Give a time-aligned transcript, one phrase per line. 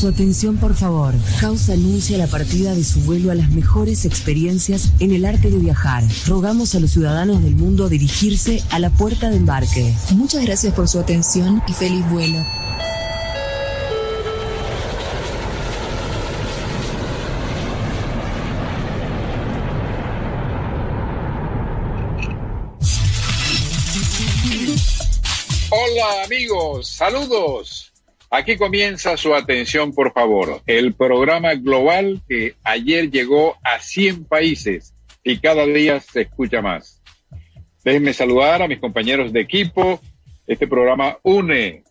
[0.00, 1.14] Su atención, por favor.
[1.40, 5.58] House anuncia la partida de su vuelo a las mejores experiencias en el arte de
[5.58, 6.02] viajar.
[6.26, 9.94] Rogamos a los ciudadanos del mundo a dirigirse a la puerta de embarque.
[10.12, 12.38] Muchas gracias por su atención y feliz vuelo.
[25.70, 27.89] Hola amigos, saludos.
[28.32, 30.62] Aquí comienza su atención, por favor.
[30.64, 34.94] El programa global que ayer llegó a 100 países
[35.24, 37.02] y cada día se escucha más.
[37.82, 40.00] Déjenme saludar a mis compañeros de equipo.
[40.46, 41.82] Este programa une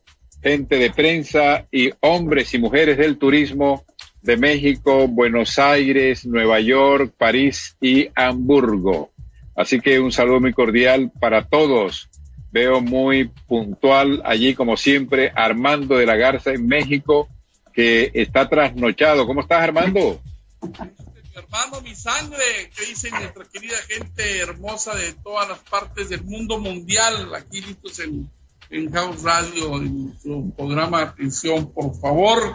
[0.41, 3.83] gente de prensa y hombres y mujeres del turismo
[4.21, 9.11] de México, Buenos Aires, Nueva York, París y Hamburgo.
[9.57, 12.08] Así que un saludo muy cordial para todos
[12.51, 17.29] Veo muy puntual allí, como siempre, Armando de la Garza en México,
[17.73, 19.27] que está trasnochado.
[19.27, 20.19] ¿Cómo estás, Armando?
[20.61, 26.23] Mi hermano, mi sangre, que dice nuestra querida gente hermosa de todas las partes del
[26.23, 28.29] mundo mundial, aquí listos en,
[28.71, 32.53] en House Radio, en su programa de atención, por favor.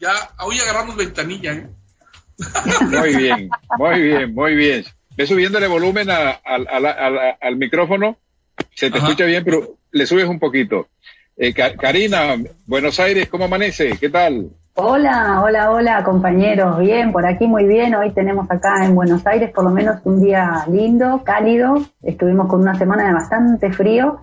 [0.00, 1.68] Ya, hoy agarramos ventanilla, ¿eh?
[2.80, 4.84] Muy bien, muy bien, muy bien.
[5.16, 8.18] Ve subiéndole volumen al micrófono
[8.74, 10.88] se te escucha bien, pero le subes un poquito.
[11.36, 12.36] Eh, Karina,
[12.66, 13.96] Buenos Aires, ¿cómo amanece?
[13.98, 14.50] ¿Qué tal?
[14.74, 16.78] Hola, hola, hola, compañeros.
[16.78, 17.94] Bien, por aquí muy bien.
[17.94, 21.82] Hoy tenemos acá en Buenos Aires por lo menos un día lindo, cálido.
[22.02, 24.20] Estuvimos con una semana de bastante frío.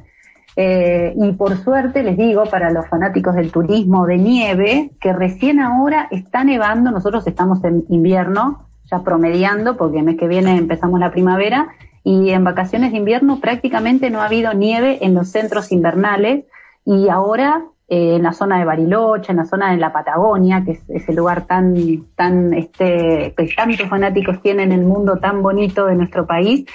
[0.56, 5.60] Eh, y por suerte les digo, para los fanáticos del turismo de nieve, que recién
[5.60, 6.90] ahora está nevando.
[6.90, 11.70] Nosotros estamos en invierno, ya promediando, porque el mes que viene empezamos la primavera
[12.10, 16.46] y en vacaciones de invierno prácticamente no ha habido nieve en los centros invernales
[16.84, 20.72] y ahora eh, en la zona de Bariloche, en la zona de la Patagonia, que
[20.72, 21.76] es ese lugar tan,
[22.16, 26.66] tan, este, que tantos fanáticos tienen en el mundo tan bonito de nuestro país,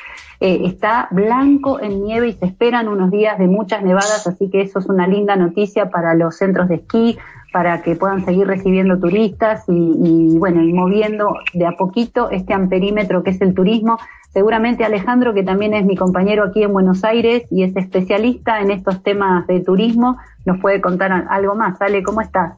[0.45, 4.61] eh, está blanco en nieve y se esperan unos días de muchas nevadas, así que
[4.63, 7.19] eso es una linda noticia para los centros de esquí,
[7.53, 12.53] para que puedan seguir recibiendo turistas y, y bueno, y moviendo de a poquito este
[12.53, 13.97] amperímetro que es el turismo
[14.35, 18.73] Seguramente Alejandro, que también es mi compañero aquí en Buenos Aires y es especialista en
[18.73, 21.81] estos temas de turismo, nos puede contar algo más.
[21.81, 22.55] Ale, ¿cómo estás?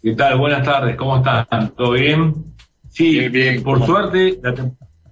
[0.00, 0.38] ¿Qué tal?
[0.38, 1.70] Buenas tardes, ¿cómo están?
[1.70, 2.32] ¿Todo bien?
[2.90, 4.54] Sí, bien, por suerte la,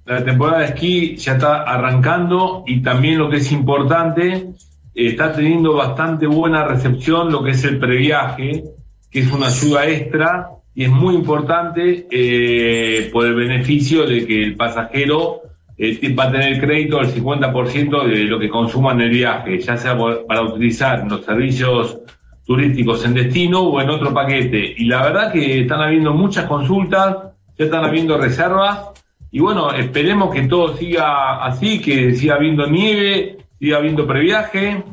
[0.05, 4.49] temporada de esquí ya está arrancando y también lo que es importante,
[4.95, 8.65] está teniendo bastante buena recepción lo que es el previaje,
[9.11, 14.43] que es una ayuda extra y es muy importante eh, por el beneficio de que
[14.43, 15.43] el pasajero
[15.77, 19.77] eh, va a tener crédito del 50% de lo que consuma en el viaje, ya
[19.77, 19.97] sea
[20.27, 21.99] para utilizar los servicios
[22.45, 24.75] turísticos en destino o en otro paquete.
[24.77, 27.17] Y la verdad que están habiendo muchas consultas,
[27.57, 28.89] ya están habiendo reservas
[29.35, 34.85] y bueno, esperemos que todo siga así, que siga habiendo nieve, siga habiendo previaje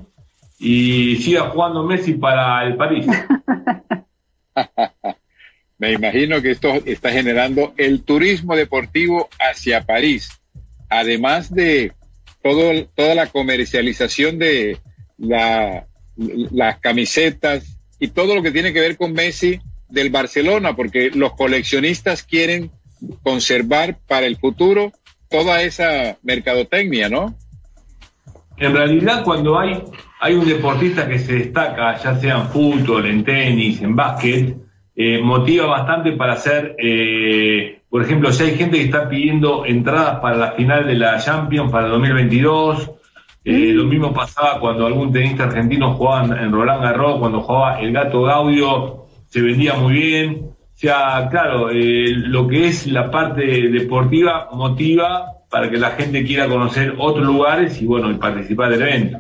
[0.58, 3.06] y siga jugando Messi para el París.
[5.78, 10.30] Me imagino que esto está generando el turismo deportivo hacia París,
[10.90, 11.92] además de
[12.42, 14.78] todo, toda la comercialización de
[15.18, 15.86] la,
[16.16, 21.34] las camisetas y todo lo que tiene que ver con Messi del Barcelona, porque los
[21.34, 22.72] coleccionistas quieren
[23.24, 24.92] conservar para el futuro
[25.30, 27.36] toda esa mercadotecnia, ¿no?
[28.58, 29.82] En realidad, cuando hay,
[30.20, 34.58] hay un deportista que se destaca, ya sea en fútbol, en tenis, en básquet,
[34.96, 40.20] eh, motiva bastante para hacer, eh, por ejemplo, si hay gente que está pidiendo entradas
[40.20, 42.92] para la final de la Champions para el 2022,
[43.46, 47.94] eh, lo mismo pasaba cuando algún tenista argentino jugaba en Roland Garros, cuando jugaba el
[47.94, 50.59] Gato Gaudio, se vendía muy bien.
[50.80, 56.48] O sea, claro, lo que es la parte deportiva motiva para que la gente quiera
[56.48, 59.20] conocer otros lugares y bueno, y participar del evento.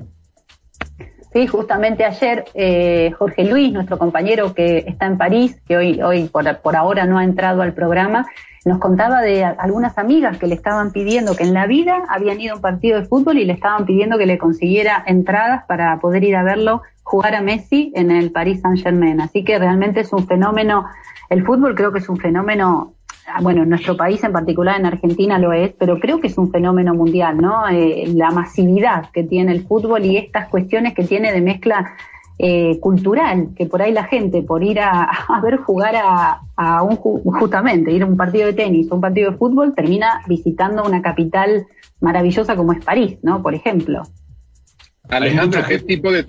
[1.33, 6.29] Sí, justamente ayer eh, Jorge Luis, nuestro compañero que está en París, que hoy, hoy
[6.29, 8.25] por, por ahora no ha entrado al programa,
[8.63, 12.53] nos contaba de algunas amigas que le estaban pidiendo que en la vida habían ido
[12.53, 16.23] a un partido de fútbol y le estaban pidiendo que le consiguiera entradas para poder
[16.23, 19.19] ir a verlo jugar a Messi en el Paris Saint Germain.
[19.19, 20.85] Así que realmente es un fenómeno,
[21.31, 22.93] el fútbol creo que es un fenómeno
[23.41, 26.51] bueno, en nuestro país en particular, en Argentina lo es, pero creo que es un
[26.51, 27.67] fenómeno mundial, ¿no?
[27.69, 31.93] Eh, la masividad que tiene el fútbol y estas cuestiones que tiene de mezcla
[32.39, 35.09] eh, cultural, que por ahí la gente, por ir a,
[35.43, 39.37] ver jugar a, un, justamente, ir a un partido de tenis o un partido de
[39.37, 41.67] fútbol, termina visitando una capital
[42.01, 43.43] maravillosa como es París, ¿no?
[43.43, 44.01] Por ejemplo.
[45.07, 46.25] Alejandro, ¿qué tipo de...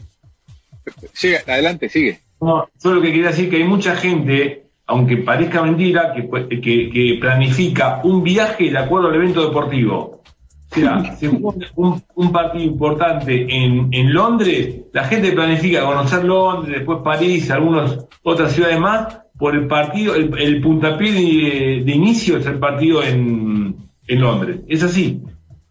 [1.13, 2.21] Sigue, adelante, sigue.
[2.41, 8.01] yo lo que quería decir que hay mucha gente, aunque parezca mentira, que, que, planifica
[8.05, 10.23] un viaje de acuerdo al evento deportivo.
[10.71, 16.77] O sea, se un, un, partido importante en, en Londres, la gente planifica conocer Londres,
[16.79, 22.59] después París, algunas otras ciudades más, por el partido, el, puntapié de, inicio es el
[22.59, 23.75] partido en,
[24.07, 24.61] en Londres.
[24.69, 25.23] Es así.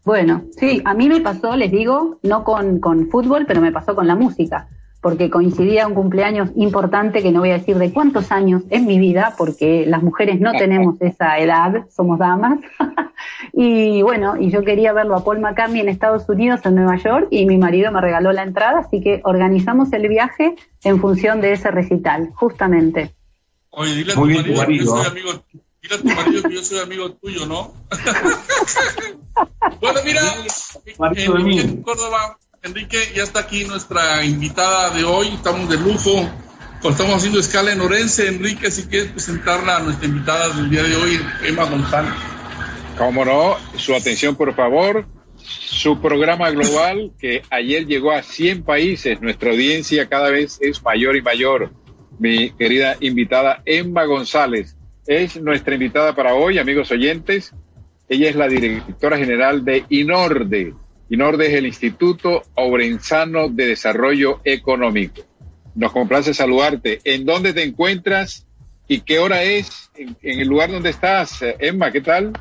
[0.04, 3.94] Bueno, sí, a mí me pasó, les digo, no con, con fútbol, pero me pasó
[3.94, 4.68] con la música,
[5.02, 9.00] porque coincidía un cumpleaños importante que no voy a decir de cuántos años en mi
[9.00, 12.60] vida, porque las mujeres no tenemos esa edad, somos damas.
[13.54, 17.28] y bueno, y yo quería verlo a Paul McCartney en Estados Unidos, en Nueva York,
[17.32, 21.54] y mi marido me regaló la entrada, así que organizamos el viaje en función de
[21.54, 23.14] ese recital, justamente.
[23.70, 25.32] Oye, dile a tu marido, que yo soy amigo,
[25.82, 27.74] dile a tu marido que yo soy amigo tuyo, ¿no?
[29.82, 30.22] bueno, mira,
[30.98, 36.30] Enrique Córdoba, Enrique, ya está aquí nuestra invitada de hoy, estamos de lujo,
[36.84, 40.94] estamos haciendo escala en Orense, Enrique, si quieres presentarla a nuestra invitada del día de
[40.94, 42.12] hoy, Emma González.
[42.98, 45.06] Cómo no, su atención por favor,
[45.38, 51.16] su programa global que ayer llegó a 100 países, nuestra audiencia cada vez es mayor
[51.16, 51.72] y mayor
[52.20, 54.76] mi querida invitada Emma González.
[55.08, 57.54] Es nuestra invitada para hoy, amigos oyentes.
[58.10, 60.74] Ella es la directora general de INORDE.
[61.10, 65.24] INORDE es el Instituto Obrenzano de Desarrollo Económico.
[65.74, 67.02] Nos complace saludarte.
[67.04, 68.46] ¿En dónde te encuentras
[68.88, 71.40] y qué hora es en, el lugar donde estás?
[71.60, 72.34] Emma, ¿qué tal?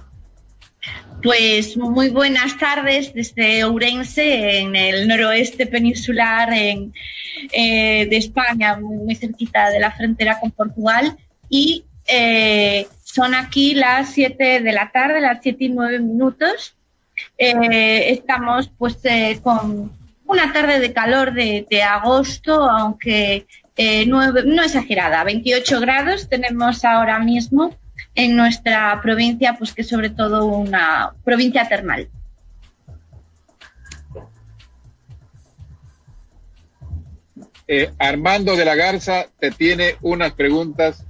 [1.23, 6.93] Pues muy buenas tardes desde Ourense, en el noroeste peninsular en,
[7.53, 11.17] eh, de España, muy, cerquita de la frontera con Portugal.
[11.49, 16.78] Y eh, son aquí las 7 de la tarde, las 7 y 9 minutos.
[17.39, 18.99] Eh, estamos pues
[19.43, 19.93] con
[20.27, 23.47] una tarde de calor de, agosto, aunque
[24.07, 27.77] no, no exagerada, 28 grados tenemos ahora mismo
[28.15, 32.09] en nuestra provincia, pues que sobre todo una provincia termal.
[37.71, 41.05] Eh, Armando de la Garza te tiene unas preguntas.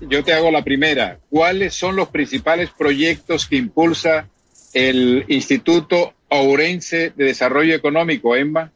[0.00, 1.18] Yo te hago la primera.
[1.28, 4.28] ¿Cuáles son los principales proyectos que impulsa
[4.72, 8.70] el Instituto Ourense de Desarrollo Económico, Emma?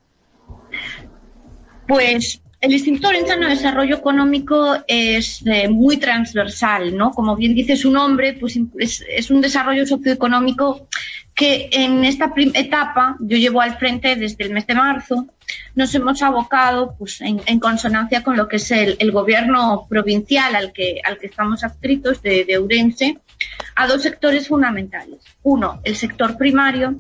[1.87, 7.11] Pues el Instituto Lorenzano de Desarrollo Económico es eh, muy transversal, ¿no?
[7.11, 10.87] Como bien dice su nombre, pues es, un desarrollo socioeconómico
[11.35, 15.27] que en esta etapa yo llevo al frente desde el mes de marzo.
[15.75, 21.01] Nos hemos abocado, pues, en, consonancia con lo que es el, gobierno provincial al que,
[21.05, 23.19] al que estamos adscritos de, de Ourense,
[23.77, 25.19] a dos sectores fundamentales.
[25.43, 26.97] Uno, el sector primario,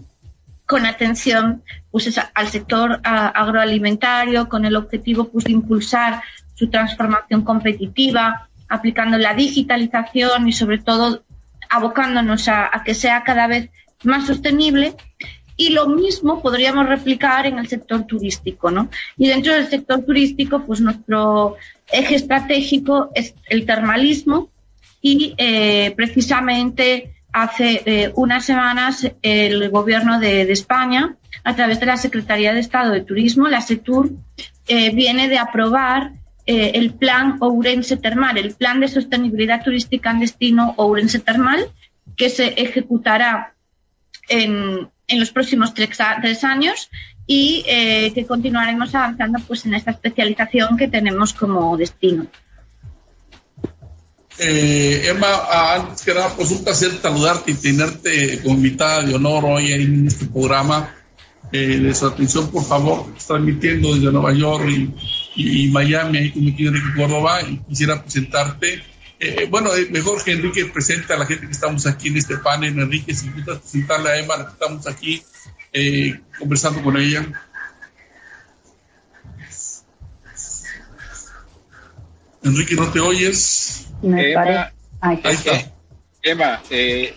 [0.66, 6.22] con atención pues, al sector agroalimentario, con el objetivo pues, de impulsar
[6.54, 11.24] su transformación competitiva, aplicando la digitalización y sobre todo
[11.68, 13.70] abocándonos a, que sea cada vez
[14.02, 14.94] más sostenible.
[15.62, 18.88] Y lo mismo podríamos replicar en el sector turístico, ¿no?
[19.16, 21.56] Y dentro del sector turístico, pues nuestro
[21.92, 24.48] eje estratégico es el termalismo
[25.00, 31.14] y eh, precisamente hace eh, unas semanas el Gobierno de, España,
[31.44, 34.10] a través de la Secretaría de Estado de Turismo, la SETUR,
[34.66, 36.10] eh, viene de aprobar
[36.44, 41.68] eh, el Plan Ourense Termal, el Plan de Sostenibilidad Turística en Destino Ourense Termal,
[42.16, 43.54] que se ejecutará
[44.28, 45.90] en, en los próximos tres,
[46.20, 46.90] tres años
[47.26, 52.26] y que continuaremos avanzando pues en esta especialización que tenemos como destino.
[54.38, 55.28] Eh, Emma,
[55.74, 60.06] antes que nada, pues un placer saludarte y tenerte como invitada de honor hoy en
[60.06, 60.94] este programa.
[61.52, 64.64] Eh, de su atención, por favor, transmitiendo desde Nueva York
[65.36, 68.82] y, Miami, ahí con mi querido Córdoba, y quisiera presentarte.
[69.24, 72.38] Eh, bueno, eh, mejor que Enrique presente a la gente que estamos aquí en este
[72.38, 72.76] panel.
[72.76, 75.22] Enrique, si invitas a presentarle a Emma, que estamos aquí
[76.40, 77.24] conversando con ella.
[82.42, 83.86] Enrique, ¿no te oyes?
[84.02, 84.72] Emma,
[86.20, 87.14] Emma eh,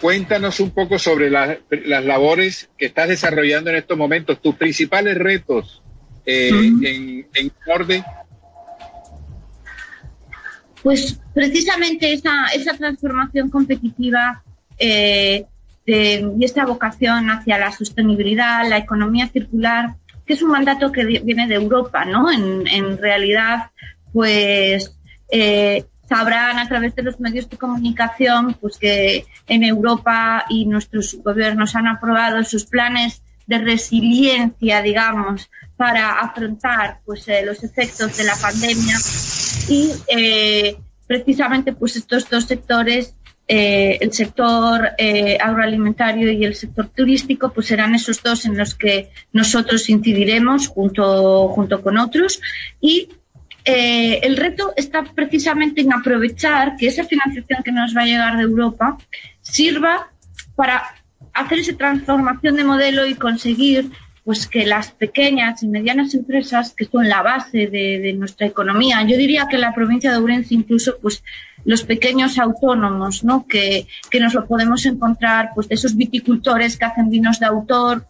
[0.00, 5.82] cuéntanos un poco sobre las labores que estás desarrollando en estos momentos, tus principales retos
[6.24, 8.04] eh, en, en orden.
[10.82, 12.46] Pues precisamente esa,
[12.78, 14.42] transformación competitiva
[14.78, 15.44] eh,
[15.86, 21.48] y esta vocación hacia la sostenibilidad, la economía circular, que es un mandato que viene
[21.48, 22.30] de Europa, ¿no?
[22.30, 23.70] En, en realidad,
[24.12, 24.96] pues
[25.30, 31.16] eh, sabrán a través de los medios de comunicación pues que en Europa y nuestros
[31.22, 38.24] gobiernos han aprobado sus planes de resiliencia, digamos, para afrontar pues, eh, los efectos de
[38.24, 38.96] la pandemia
[39.70, 43.14] y eh, precisamente pues, estos dos sectores,
[43.48, 44.90] eh, el sector
[45.40, 51.48] agroalimentario y el sector turístico, pues serán esos dos en los que nosotros incidiremos junto,
[51.48, 52.40] junto con otros.
[52.80, 53.08] Y
[53.64, 58.42] el reto está precisamente en aprovechar que esa financiación que nos va a llegar de
[58.42, 58.98] Europa
[59.42, 60.10] sirva
[60.56, 60.82] para
[61.32, 63.90] hacer esa transformación de modelo y conseguir
[64.24, 69.16] pues que las pequeñas y medianas empresas que son la base de, nuestra economía, yo
[69.16, 71.22] diría que en la provincia de Ourense incluso pues
[71.64, 73.46] los pequeños autónomos, ¿no?
[73.46, 73.86] Que,
[74.20, 78.06] nos lo podemos encontrar pues de esos viticultores que hacen vinos de autor,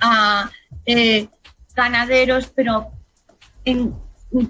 [0.00, 0.50] a
[0.84, 1.28] eh,
[1.74, 2.90] ganaderos, pero
[3.64, 3.94] en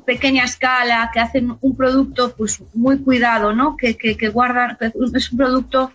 [0.05, 3.77] pequeña escala, que hacen un producto pues muy cuidado, ¿no?
[3.77, 4.77] Que, que, que guardan,
[5.15, 5.93] es un producto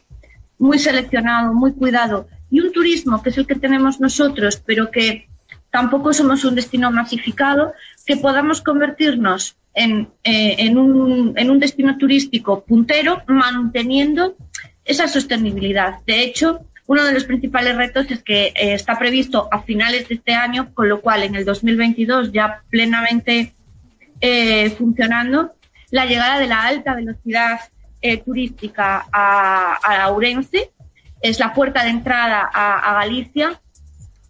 [0.58, 5.28] muy seleccionado, muy cuidado, y un turismo que es el que tenemos nosotros, pero que
[5.72, 7.74] tampoco somos un destino masificado,
[8.06, 14.36] que podamos convertirnos en, eh, en, un, en un destino turístico puntero manteniendo
[14.84, 16.00] esa sostenibilidad.
[16.06, 20.16] De hecho, uno de los principales retos es que eh, está previsto a finales de
[20.16, 23.54] este año, con lo cual en el 2022 ya plenamente
[24.20, 25.54] eh, funcionando,
[25.90, 27.60] la llegada de la alta velocidad
[28.26, 30.72] turística a, a, Ourense,
[31.22, 33.60] es la puerta de entrada a, Galicia.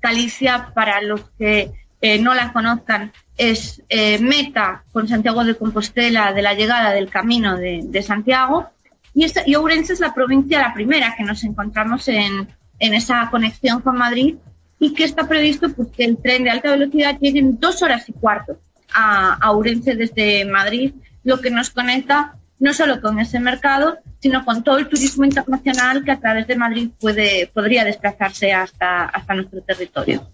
[0.01, 1.71] Galicia, para los que
[2.01, 7.09] eh, no la conozcan, es eh, meta con Santiago de Compostela de la llegada del
[7.09, 8.69] camino de, Santiago.
[9.13, 12.47] Y, esta, y, Ourense es la provincia, la primera que nos encontramos en,
[12.79, 14.35] en esa conexión con Madrid
[14.79, 18.09] y que está previsto pues, que el tren de alta velocidad llegue en dos horas
[18.09, 18.59] y cuarto
[18.93, 20.93] a, a Ourense desde Madrid,
[21.23, 26.05] lo que nos conecta no solo con ese mercado, sino con todo el turismo internacional
[26.05, 30.31] que a través de Madrid puede, podría desplazarse hasta, hasta nuestro territorio.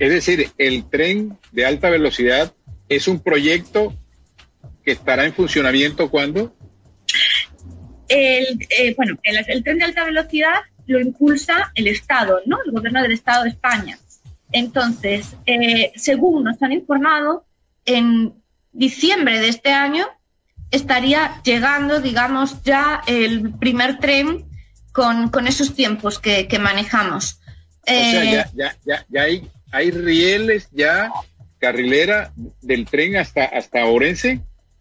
[0.00, 2.52] Es decir, el tren de alta velocidad
[2.88, 3.94] es un proyecto
[4.84, 6.56] que estará en funcionamiento cuando?
[8.08, 12.58] El, eh, bueno, el, tren de alta velocidad lo impulsa el Estado, ¿no?
[12.66, 13.96] El gobierno del Estado de España.
[14.50, 17.44] Entonces, eh, según nos han informado,
[17.84, 18.34] en
[18.72, 20.06] diciembre de este año
[20.70, 24.46] estaría llegando, digamos, ya el primer tren
[24.92, 27.40] con, esos tiempos que, manejamos.
[27.82, 31.10] O sea, eh, ya, ya, ya, hay, hay rieles ya,
[31.58, 34.40] carrilera del tren hasta, hasta Orense.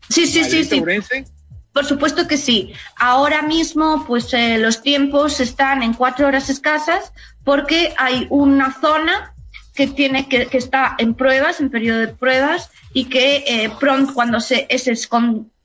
[0.09, 0.79] Sí, sí, sí, sí.
[0.79, 1.25] Orense?
[1.71, 2.73] Por supuesto que sí.
[2.97, 7.13] Ahora mismo, pues eh, los tiempos están en cuatro horas escasas
[7.43, 9.35] porque hay una zona
[9.75, 14.15] que tiene que, que está en pruebas, en periodo de pruebas, y que eh, pronto,
[14.15, 14.95] cuando se, ese,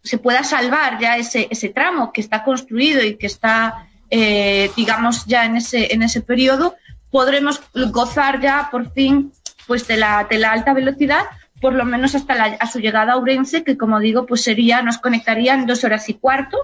[0.02, 5.24] se pueda salvar ya ese, ese tramo que está construido y que está, eh, digamos,
[5.26, 6.74] ya en ese, en ese periodo,
[7.10, 9.32] podremos gozar ya por fin
[9.66, 11.24] pues de la, de la alta velocidad,
[11.60, 14.82] por lo menos hasta la, a su llegada a Ourense, que como digo, pues sería,
[14.82, 16.56] nos conectaría en dos horas y cuarto,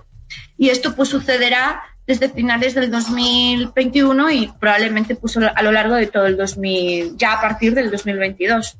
[0.56, 6.06] y esto pues sucederá desde finales del 2021 y probablemente pues a lo largo de
[6.06, 8.78] todo el 2000, ya a partir del 2022.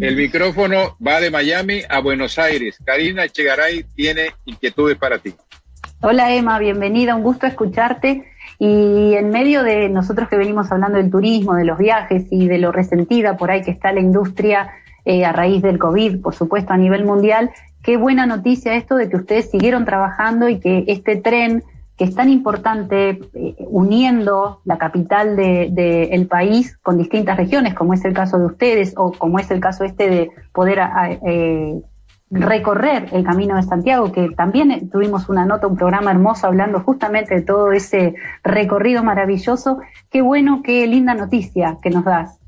[0.00, 2.78] El micrófono va de Miami a Buenos Aires.
[2.86, 5.34] Karina Echegaray tiene inquietudes para ti.
[6.00, 8.24] Hola Emma, bienvenida, un gusto escucharte.
[8.58, 12.56] Y en medio de nosotros que venimos hablando del turismo, de los viajes y de
[12.56, 14.70] lo resentida por ahí que está la industria
[15.04, 17.50] eh, a raíz del COVID, por supuesto a nivel mundial,
[17.82, 21.62] qué buena noticia esto de que ustedes siguieron trabajando y que este tren
[22.00, 27.74] que es tan importante eh, uniendo la capital del de, el país con distintas regiones,
[27.74, 30.80] como es el caso de ustedes o como es el caso este de poder
[31.26, 31.78] eh,
[32.30, 37.34] recorrer el Camino de Santiago, que también tuvimos una nota, un programa hermoso hablando justamente
[37.34, 39.80] de todo ese recorrido maravilloso.
[40.08, 42.39] Qué bueno, qué linda noticia que nos das.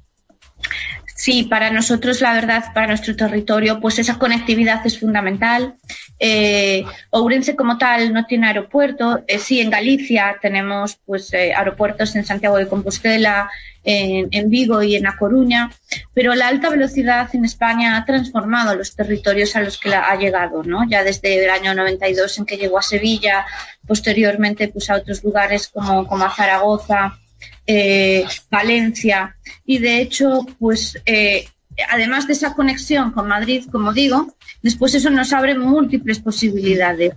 [1.22, 5.76] Sí, para nosotros, la verdad, para nuestro territorio, pues esa conectividad es fundamental.
[6.18, 9.22] Eh, Ourense como tal no tiene aeropuerto.
[9.28, 13.48] Eh, sí, en Galicia tenemos pues eh, aeropuertos en Santiago de Compostela,
[13.84, 15.70] en, Vigo y en A Coruña,
[16.12, 20.64] pero la alta velocidad en España ha transformado los territorios a los que ha llegado,
[20.64, 20.88] ¿no?
[20.88, 23.46] Ya desde el año 92 en que llegó a Sevilla,
[23.86, 27.16] posteriormente pues a otros lugares como, como a Zaragoza,
[27.66, 29.36] eh, Valencia.
[29.64, 31.46] Y de hecho, pues eh,
[31.88, 37.14] además de esa conexión con Madrid, como digo, después eso nos abre múltiples posibilidades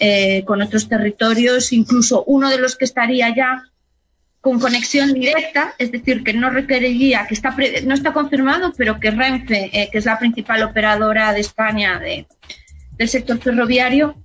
[0.00, 3.62] eh, con otros territorios, incluso uno de los que estaría ya
[4.40, 9.10] con conexión directa, es decir, que no requeriría, que está no está confirmado, pero que
[9.10, 12.26] Renfe, que es la principal operadora de España de,
[12.96, 14.16] del sector ferroviario,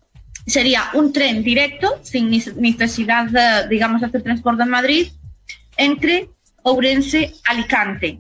[0.46, 5.08] sería un tren directo, sin necesidad, de, digamos, hacer transporte en Madrid,
[5.78, 6.30] entre
[6.64, 8.20] Ourense-Alicante,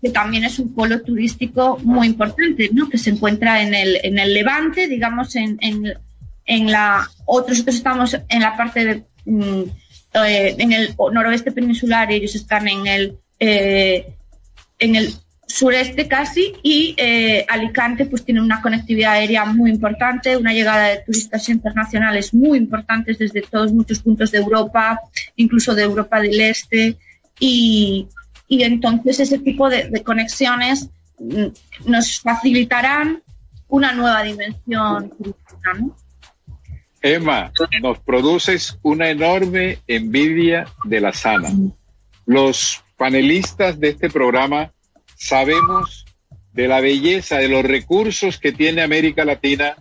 [0.00, 2.88] que también es un polo turístico muy importante, ¿no?
[2.88, 5.94] que se encuentra en el, en el Levante, digamos, en, en,
[6.44, 7.08] en la...
[7.24, 9.04] Otros, estamos en la parte de...
[9.24, 9.62] Mm,
[10.14, 14.14] eh, en el noroeste peninsular ellos están en el, eh,
[14.78, 15.12] en el
[15.46, 21.02] sureste casi y eh, Alicante pues tiene una conectividad aérea muy importante, una llegada de
[21.06, 25.00] turistas internacionales muy importantes desde todos muchos puntos de Europa,
[25.36, 26.96] incluso de Europa del Este
[27.38, 28.08] y,
[28.48, 31.46] y entonces ese tipo de, de conexiones mm,
[31.86, 33.22] nos facilitarán
[33.68, 35.96] una nueva dimensión turística, ¿no?
[37.02, 41.50] Emma, nos produces una enorme envidia de la sana.
[42.24, 44.72] Los panelistas de este programa
[45.16, 46.04] sabemos
[46.52, 49.76] de la belleza, de los recursos que tiene América Latina,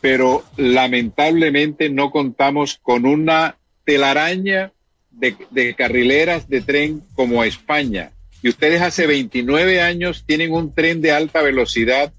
[0.00, 4.72] pero lamentablemente no contamos con una telaraña
[5.10, 8.12] de, carrileras de tren como España.
[8.42, 12.12] Y ustedes hace 29 años tienen un tren de alta velocidad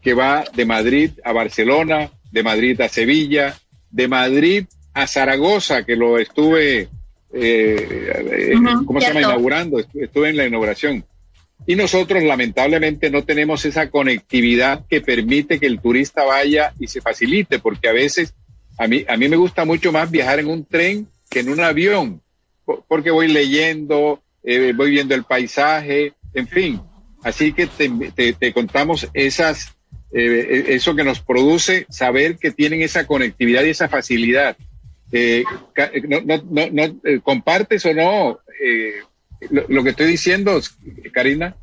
[0.00, 3.58] que va de Madrid a Barcelona, de Madrid a Sevilla,
[3.90, 6.88] de Madrid a Zaragoza, que lo estuve, eh,
[7.32, 8.54] eh
[8.86, 9.20] ¿cómo se llama?
[9.20, 11.04] Inaugurando, estuve en la inauguración.
[11.66, 17.00] Y nosotros lamentablemente no tenemos esa conectividad que permite que el turista vaya y se
[17.00, 18.34] facilite, porque a veces
[18.78, 21.60] a mí, a mí me gusta mucho más viajar en un tren que en un
[21.60, 22.22] avión,
[22.88, 26.80] porque voy leyendo, eh, voy viendo el paisaje, en fin.
[27.22, 29.76] Así que te, te contamos esas
[30.12, 34.56] eh, eso que nos produce saber que tienen esa conectividad y esa facilidad.
[35.12, 35.44] Eh,
[36.08, 38.40] no, no, no, eh, ¿Compartes o no
[39.50, 40.58] lo, que estoy diciendo,
[41.12, 41.54] Karina?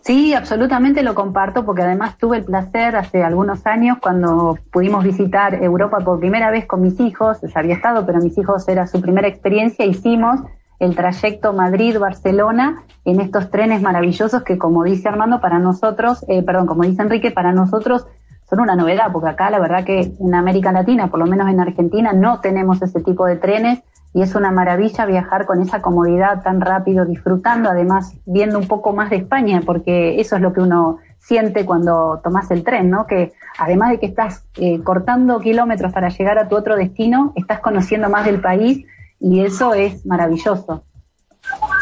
[0.00, 5.62] Sí, absolutamente lo comparto porque además tuve el placer hace algunos años cuando pudimos visitar
[5.62, 9.00] Europa por primera vez con mis hijos, ya había estado, pero mis hijos era su
[9.00, 10.40] primera experiencia, hicimos
[10.78, 16.66] el trayecto Madrid-Barcelona en estos trenes maravillosos que, como dice Armando, para nosotros, eh, perdón,
[16.66, 18.06] como dice Enrique, para nosotros
[18.48, 21.60] son una novedad, porque acá la verdad que en América Latina, por lo menos en
[21.60, 23.80] Argentina, no tenemos ese tipo de trenes
[24.12, 28.92] y es una maravilla viajar con esa comodidad tan rápido, disfrutando, además viendo un poco
[28.92, 33.06] más de España, porque eso es lo que uno siente cuando tomas el tren, ¿no?
[33.06, 37.60] Que además de que estás eh, cortando kilómetros para llegar a tu otro destino, estás
[37.60, 38.84] conociendo más del país
[39.20, 40.84] y eso es maravilloso.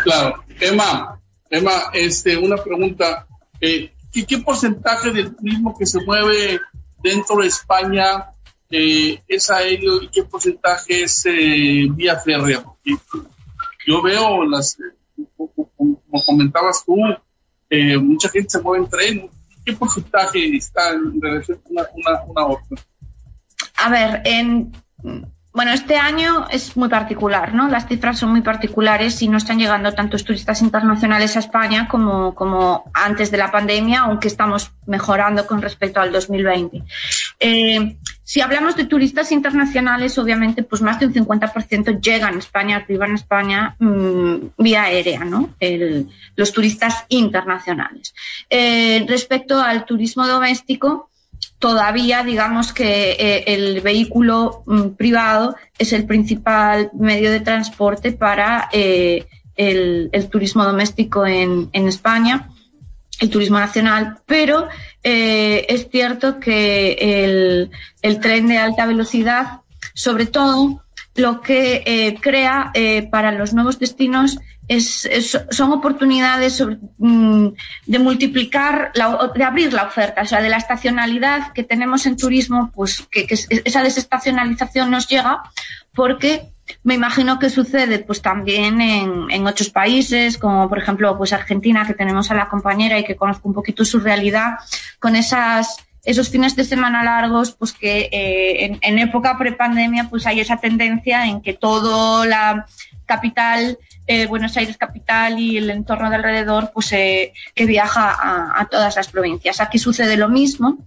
[0.05, 0.43] Claro.
[0.61, 3.27] Emma, Emma, este, una pregunta.
[3.61, 6.61] Eh, ¿qué, porcentaje del turismo que se mueve
[7.03, 8.33] dentro de España
[8.71, 12.65] eh, es aéreo y qué porcentaje es eh, vía férrea?
[13.87, 14.77] yo veo, las,
[15.37, 16.97] como comentabas tú,
[18.03, 19.31] mucha gente se mueve en tren.
[19.65, 22.77] ¿Qué porcentaje está en relación a una, una, una otra?
[23.77, 24.73] A ver, en
[25.59, 27.67] bueno, este año es muy particular, ¿no?
[27.67, 32.33] Las cifras son muy particulares y no están llegando tantos turistas internacionales a España como,
[32.37, 36.85] como antes de la pandemia, aunque estamos mejorando con respecto al 2020.
[37.41, 37.97] Eh,
[38.29, 43.13] si hablamos de turistas internacionales, obviamente, pues más de un 50% llegan a España, arriban
[43.13, 45.55] a España mmm, vía aérea, ¿no?
[46.37, 48.15] Los turistas internacionales.
[48.51, 51.09] Eh, respecto al turismo doméstico,
[51.59, 58.69] todavía digamos que eh, el vehículo mm, privado es el principal medio de transporte para
[58.75, 59.25] eh,
[59.57, 62.51] el, turismo doméstico en, España,
[63.21, 64.69] el turismo nacional, pero
[65.11, 67.71] eh, es cierto que
[68.03, 69.61] el, tren de alta velocidad,
[69.95, 75.09] sobre todo, lo que eh, crea eh, para los nuevos destinos es,
[75.51, 76.63] son oportunidades
[76.99, 77.49] mm,
[77.87, 82.71] de multiplicar, de abrir la oferta, o sea, de la estacionalidad que tenemos en turismo,
[82.75, 85.43] pues que esa desestacionalización nos llega
[85.95, 86.51] porque
[86.83, 91.87] me imagino que sucede pues también en, en, otros países, como por ejemplo pues Argentina,
[91.87, 94.59] que tenemos a la compañera y que conozco un poquito su realidad,
[94.99, 100.27] con esas esos fines de semana largos, pues que eh, en, en, época prepandemia pues
[100.27, 102.67] hay esa tendencia en que todo la
[103.05, 108.59] capital eh, Buenos Aires capital y el entorno de alrededor, pues eh, que viaja a,
[108.59, 109.61] a, todas las provincias.
[109.61, 110.79] Aquí sucede lo mismo.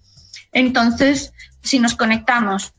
[0.52, 2.74] Entonces, si nos conectamos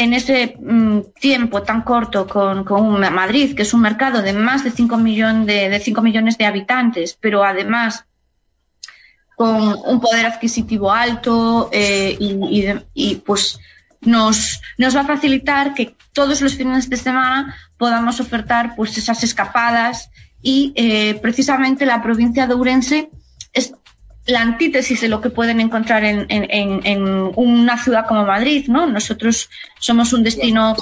[0.00, 2.64] en ese mm, tiempo tan corto con,
[3.12, 6.46] Madrid, que es un mercado de más de 5 millones de, de 5 millones de
[6.46, 8.06] habitantes, pero además
[9.36, 13.60] con un poder adquisitivo alto eh, y, y, y, pues
[14.00, 19.22] nos, nos va a facilitar que todos los fines de semana podamos ofertar pues esas
[19.22, 20.10] escapadas
[20.40, 23.10] y eh, precisamente la provincia de Ourense
[23.52, 23.74] es
[24.26, 27.02] la antítesis de lo que pueden encontrar en, en, en,
[27.36, 28.86] una ciudad como Madrid, ¿no?
[28.86, 30.76] Nosotros somos un destino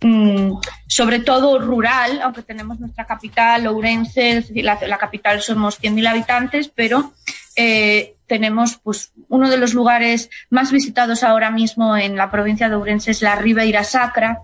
[0.00, 0.52] mm,
[0.86, 7.12] sobre todo rural, aunque tenemos nuestra capital, Ourense, la, la capital somos 100.000 habitantes, pero
[7.56, 12.76] eh, tenemos pues uno de los lugares más visitados ahora mismo en la provincia de
[12.76, 14.40] Ourense es la Ribeira Sacra,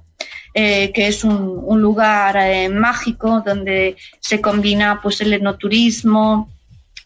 [0.55, 6.49] eh, que es un, lugar eh, mágico donde se combina pues el enoturismo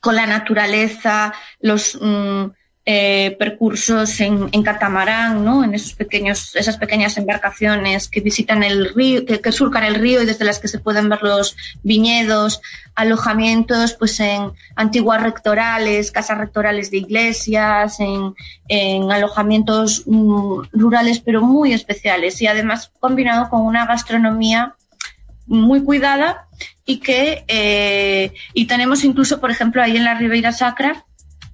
[0.05, 2.45] con la naturaleza, los mm,
[2.85, 5.65] eh, percursos en, catamarán, ¿no?
[5.65, 10.27] En esos pequeños, esas pequeñas embarcaciones que visitan el río, que, surcan el río y
[10.27, 12.61] desde las que se pueden ver los viñedos,
[12.95, 21.73] alojamientos, pues en antiguas rectorales, casas rectorales de iglesias, en, alojamientos mm, rurales pero muy
[21.73, 24.75] especiales y además combinado con una gastronomía
[25.47, 26.47] muy cuidada
[26.85, 31.05] y que eh, y tenemos incluso, por ejemplo, ahí en la Ribeira Sacra,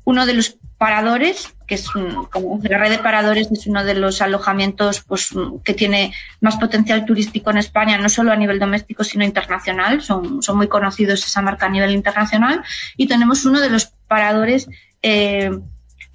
[0.04, 4.22] uno de los paradores, que es como la red de paradores es uno de los
[4.22, 5.30] alojamientos pues,
[5.62, 10.00] que tiene más potencial turístico en España, no solo a nivel doméstico, sino internacional.
[10.00, 12.64] Son, son muy conocidos esa marca a nivel internacional.
[12.96, 14.68] Y tenemos uno de los paradores
[15.02, 15.50] eh,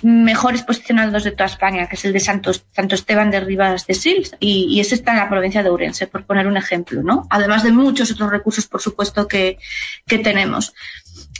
[0.06, 3.96] mejores posicionados de toda España, que es el de Santo, Santo Esteban de Rivas de
[3.96, 7.26] Sils, y, y, ese está en la provincia de Ourense, por poner un ejemplo, ¿no?
[7.32, 9.58] Además de muchos otros recursos, por supuesto, que,
[10.06, 10.76] que tenemos.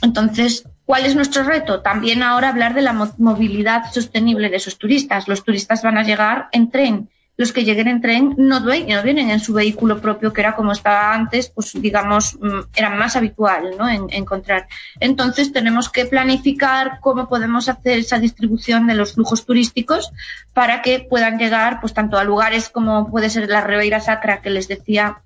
[0.02, 1.80] Entonces, ¿cuál es nuestro reto?
[1.80, 5.28] También ahora hablar de la movilidad sostenible de esos turistas.
[5.28, 7.08] Los turistas van a llegar en tren.
[7.38, 11.12] Los que lleguen en tren no, vienen en su vehículo propio, que era como estaba
[11.12, 13.88] antes, pues digamos, mm, era más habitual ¿no?
[13.88, 14.66] En, encontrar.
[15.00, 20.10] Entonces tenemos que planificar cómo podemos hacer esa distribución de los flujos turísticos
[20.54, 24.48] para que puedan llegar pues tanto a lugares como puede ser la Ribeira Sacra, que
[24.48, 25.18] les decía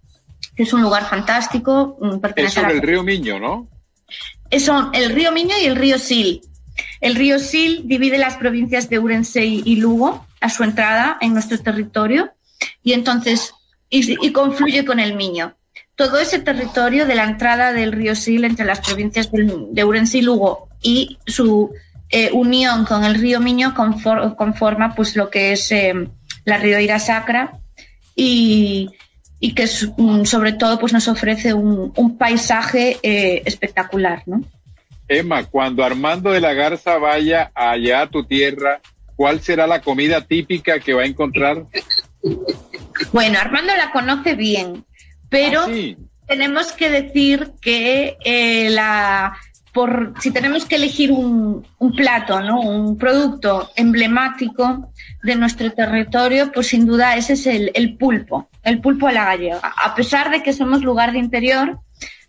[0.57, 1.97] que es un lugar fantástico.
[2.35, 3.69] Es sobre el río Miño, ¿no?
[4.59, 6.43] son el río Miño y el río Sil.
[7.01, 11.59] El río Sil divide las provincias de Urense y Lugo a su entrada en nuestro
[11.59, 12.33] territorio
[12.83, 13.53] y entonces
[13.91, 15.55] y, confluye con el Miño.
[15.97, 20.23] Todo ese territorio de la entrada del río Sil entre las provincias de Urense y
[20.23, 21.73] Lugo y su
[22.09, 25.93] eh, unión con el río Miño conforma pues lo que es eh,
[26.45, 27.59] la Ira Sacra
[28.15, 28.91] y,
[29.41, 34.45] y que sobre todo pues nos ofrece un, paisaje eh, espectacular, ¿no?
[35.09, 38.81] Emma, cuando Armando de la Garza vaya allá a tu tierra,
[39.21, 41.67] ¿cuál será la comida típica que va a encontrar?
[43.13, 44.87] Bueno, Armando la conoce bien,
[45.29, 45.95] pero ah,
[46.27, 49.37] tenemos que decir que eh, la
[49.75, 52.63] por si tenemos que elegir un, un, plato, ¿no?
[52.63, 54.91] un producto emblemático
[55.23, 59.27] de nuestro territorio, pues sin duda ese es el, el, pulpo, el pulpo a la
[59.27, 59.61] gallega.
[59.63, 61.79] A pesar de que somos lugar de interior,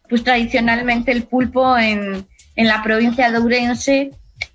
[0.10, 2.28] pues tradicionalmente el pulpo en,
[2.58, 4.12] en la provincia de Ourense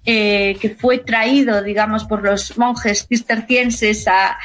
[0.08, 4.38] eh, que fue traído, digamos, por los monjes cistercienses a,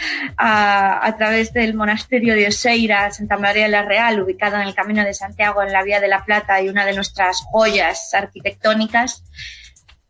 [1.20, 5.62] través del monasterio de Oseira, Santa María la Real, ubicado en el Camino de Santiago,
[5.62, 9.24] en la Vía de la Plata y una de nuestras joyas arquitectónicas.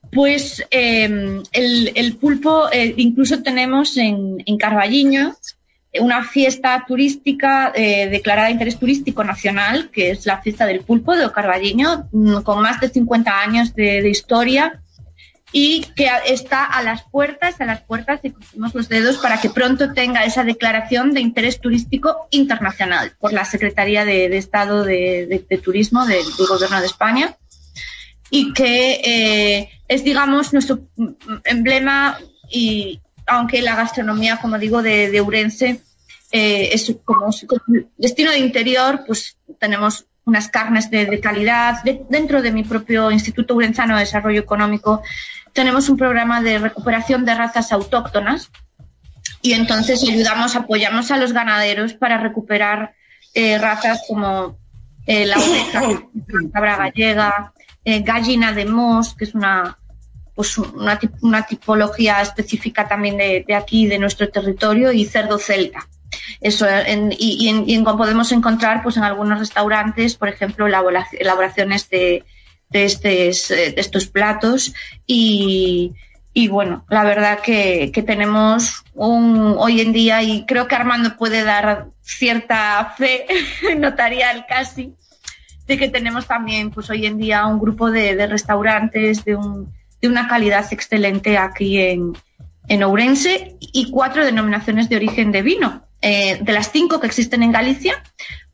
[0.10, 5.36] Pues em, el, pulpo eh, incluso tenemos en, en Carballiño
[6.00, 11.14] una fiesta turística eh, declarada de interés turístico nacional, que es la fiesta del pulpo
[11.14, 14.81] de Carballiño, mm, con más de 50 años de historia
[15.52, 19.50] y que está a las puertas, a las puertas y cruzamos los dedos para que
[19.50, 26.06] pronto tenga esa declaración de interés turístico internacional por la Secretaría de, Estado de, Turismo
[26.06, 27.38] del, Gobierno de España.
[28.30, 30.80] Y que eh, es, digamos, nuestro
[31.44, 32.18] emblema
[32.50, 35.82] y aunque la gastronomía, como digo, de, de Urense
[36.32, 37.30] eh, es como,
[37.98, 41.84] destino de interior, pues tenemos unas carnes de, calidad.
[42.10, 45.02] dentro de mi propio Instituto Urenzano de Desarrollo Económico
[45.54, 48.50] tenemos un programa de recuperación de razas autóctonas
[49.42, 52.94] y entonces ayudamos, apoyamos a los ganaderos para recuperar
[53.34, 54.58] eh, razas como
[55.06, 55.82] eh, la oveja,
[56.28, 57.54] la cabra gallega,
[57.84, 59.78] eh, gallina de Mos, que es una,
[60.36, 65.88] pues una, una tipología específica también de, de, aquí, de nuestro territorio, y cerdo celta.
[66.40, 66.66] Eso,
[67.18, 72.24] y, podemos encontrar pues en algunos restaurantes, por ejemplo, elaboraciones de,
[72.72, 73.30] de,
[73.76, 74.74] estos platos
[75.06, 75.94] y,
[76.50, 81.88] bueno, la verdad que, tenemos un hoy en día, y creo que Armando puede dar
[82.02, 83.26] cierta fe
[83.78, 84.96] notarial casi,
[85.68, 90.08] de que tenemos también pues hoy en día un grupo de, restaurantes de, un, de,
[90.08, 95.84] una calidad excelente aquí en Ourense y cuatro denominaciones de origen de vino.
[96.02, 98.02] Eh, de las cinco que existen en Galicia,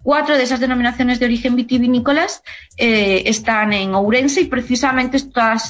[0.07, 2.41] Cuatro de esas denominaciones de origen vitivinícolas
[2.77, 5.17] eh, están en Ourense y precisamente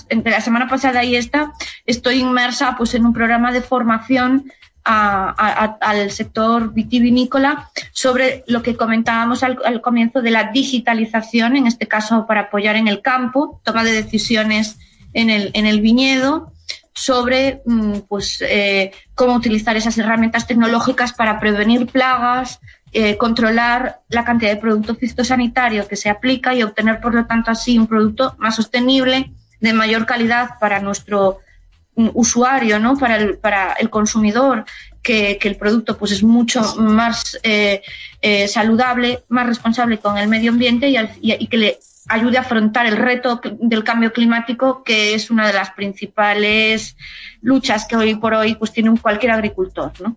[0.10, 1.54] entre la semana pasada y esta
[1.88, 4.52] estoy inmersa pues, en un programa de formación
[4.84, 12.28] al sector vitivinícola sobre lo que comentábamos al, comienzo de la digitalización, en este caso
[12.28, 14.78] para apoyar en el campo, toma de decisiones
[15.14, 16.54] en el, en el viñedo,
[16.98, 22.60] sobre mm, pues, eh, cómo utilizar esas herramientas tecnológicas para prevenir plagas,
[22.92, 27.52] eh, controlar la cantidad de producto fitosanitario que se aplica y obtener, por lo tanto,
[27.52, 31.38] así un producto más sostenible, de mayor calidad para nuestro
[31.96, 32.98] mm, usuario, ¿no?
[32.98, 34.66] para, el, para el consumidor,
[35.04, 37.84] que, el producto pues, es mucho más eh,
[38.48, 42.98] saludable, más responsable con el medio ambiente y, y que le ayude a afrontar el
[42.98, 46.96] reto del cambio climático, que es una de las principales
[47.42, 50.16] luchas que hoy por hoy pues tiene un cualquier agricultor, ¿no?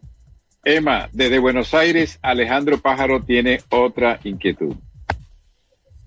[0.62, 4.74] Emma, desde Buenos Aires, Alejandro Pájaro tiene otra inquietud.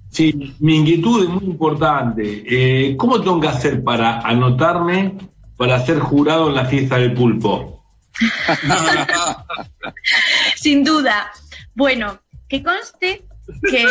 [0.10, 2.44] Sí, mi inquietud es muy importante.
[2.46, 5.16] Eh, ¿Cómo tengo que hacer para anotarme
[5.58, 7.84] para ser jurado en la fiesta del pulpo?
[10.56, 11.32] Sin duda.
[11.74, 13.26] Bueno, que conste
[13.62, 13.86] que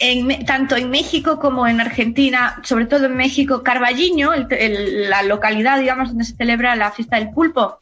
[0.00, 6.08] en, tanto en México como en Argentina, sobre todo en México, Carballiño, la localidad, digamos,
[6.08, 7.78] donde se celebra la fiesta del pulpo,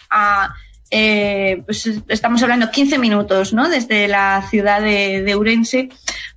[0.90, 3.68] eh, pues estamos hablando 15 minutos, ¿no?
[3.68, 5.88] Desde la ciudad de, de Urense,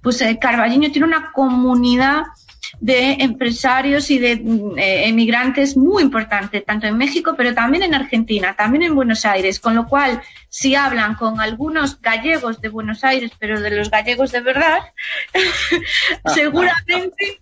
[0.02, 2.24] pues eh, Carballiño tiene una comunidad
[2.80, 4.32] de empresarios y de
[4.78, 9.60] eh, emigrantes muy importante, tanto en México, pero también en Argentina, también en Buenos Aires,
[9.60, 14.32] con lo cual, si hablan con algunos gallegos de Buenos Aires, pero de los gallegos
[14.32, 14.80] de verdad,
[16.34, 17.40] seguramente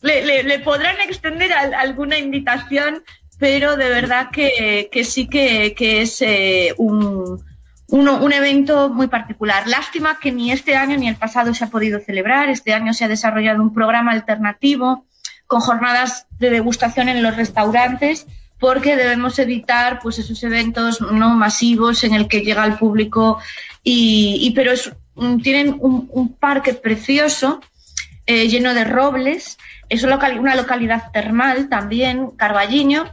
[0.00, 3.02] le, podrán extender alguna invitación,
[3.38, 7.42] pero de verdad que, sí que, es eh, un
[7.88, 9.68] un evento muy particular.
[9.68, 12.48] Lástima que ni este año ni el pasado se ha podido celebrar.
[12.48, 15.04] Este año se ha desarrollado un programa alternativo
[15.46, 18.26] con jornadas de degustación en los restaurantes
[18.58, 23.38] porque debemos evitar pues esos eventos no masivos en el que llega el público
[23.82, 24.72] y, pero
[25.42, 27.60] tienen un, parque precioso
[28.26, 33.04] eh, lleno de robles es una localidad termal también Carballiño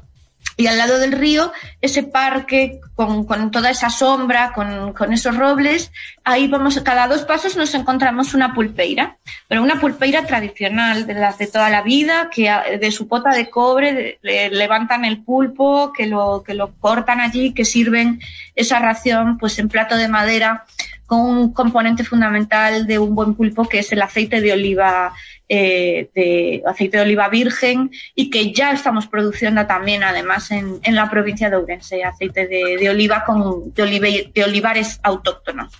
[0.57, 1.51] y al lado del río,
[1.81, 5.91] ese parque con, toda esa sombra, con, esos robles,
[6.23, 11.37] ahí vamos, cada dos pasos nos encontramos una pulpeira, pero una pulpeira tradicional, de las
[11.37, 16.43] de toda la vida, que de su pota de cobre levantan el pulpo, que lo,
[16.45, 18.19] que lo cortan allí, que sirven
[18.55, 20.65] esa ración pues en plato de madera
[21.11, 25.13] con un componente fundamental de un buen pulpo que es el aceite de oliva
[25.53, 31.09] eh, de aceite de oliva virgen y que ya estamos produciendo también además en, la
[31.09, 35.73] provincia de Ourense aceite de, oliva con de, de olivares autóctonos.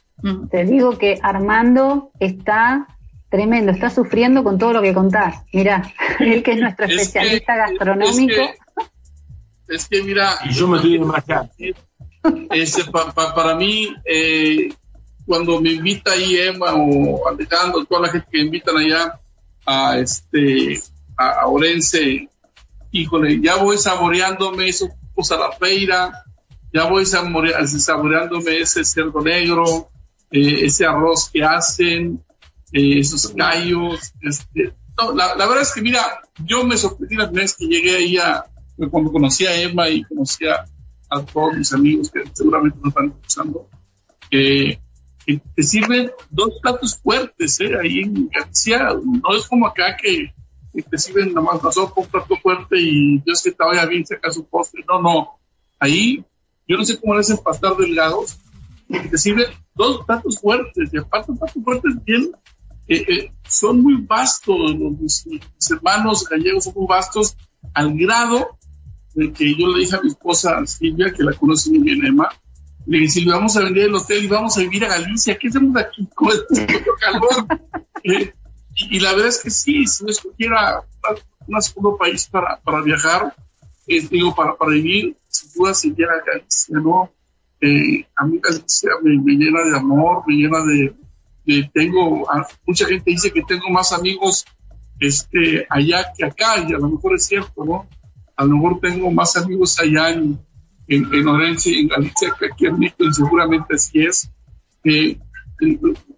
[0.52, 2.86] Te digo que Armando está
[3.30, 5.46] tremendo, está sufriendo con todo lo que contás.
[5.54, 8.42] Mira, él que es nuestro especialista gastronómico.
[9.70, 11.50] Es que, mira, y yo me estoy demasiado.
[13.34, 14.68] para mí, eh,
[15.26, 19.18] cuando me invita ahí Emma o Alejandro, toda la gente que me invitan allá,
[19.66, 20.82] a este
[21.18, 22.30] a, Orense,
[22.92, 24.90] híjole, ya voy saboreándome eso
[25.30, 26.24] a la feira,
[26.74, 29.90] ya voy saboreándome ese cerdo negro,
[30.32, 32.24] eh, ese arroz que hacen,
[32.72, 34.14] eh, esos callos.
[34.22, 34.74] Este,
[35.16, 36.02] la, verdad es que, mira,
[36.40, 38.46] yo me sorprendí la primera vez que llegué ahí a,
[38.90, 40.66] cuando conocí a Emma y conocí a,
[41.34, 43.68] todos mis amigos que seguramente nos están escuchando,
[44.30, 44.80] que
[45.26, 47.72] te sirven dos platos fuertes, ¿eh?
[47.82, 50.34] Ahí en Galicia, no es como acá que,
[50.90, 54.46] te sirven nada más un plato fuerte y Dios que te vaya bien, saca su
[54.46, 54.84] postre.
[54.88, 55.40] No, no.
[55.80, 56.24] Ahí,
[56.68, 58.38] yo no sé cómo le hacen pastar delgados,
[58.88, 62.32] te sirven dos platos fuertes y aparte platos fuertes bien,
[62.88, 65.26] eh, eh, son muy vastos, los, mis,
[65.70, 67.36] hermanos gallegos son muy vastos
[67.74, 68.58] al grado
[69.14, 72.30] de que yo le dije a mi esposa Silvia, que la conoce muy bien, Emma,
[72.86, 75.48] le dije, si vamos a vender el hotel y vamos a vivir a Galicia, ¿qué
[75.48, 77.48] hacemos aquí con este calor?
[78.04, 78.34] Eh,
[78.74, 80.84] y, la verdad es que sí, si no escogiera
[81.46, 83.36] un segundo país para, para viajar,
[83.86, 87.12] eh, digo, para, para vivir, sin duda sería Galicia, ¿no?
[87.60, 90.96] Eh, a mí Galicia me, llena de amor, me llena de,
[91.46, 92.28] de tengo,
[92.66, 94.44] mucha gente dice que tengo más amigos
[95.00, 97.88] este, allá que acá, y a lo mejor es cierto, ¿no?
[98.36, 100.40] A lo mejor tengo más amigos allá en,
[100.92, 104.30] en, en Orense, en Galicia, que aquí en México, y seguramente así es.
[104.84, 105.18] Eh,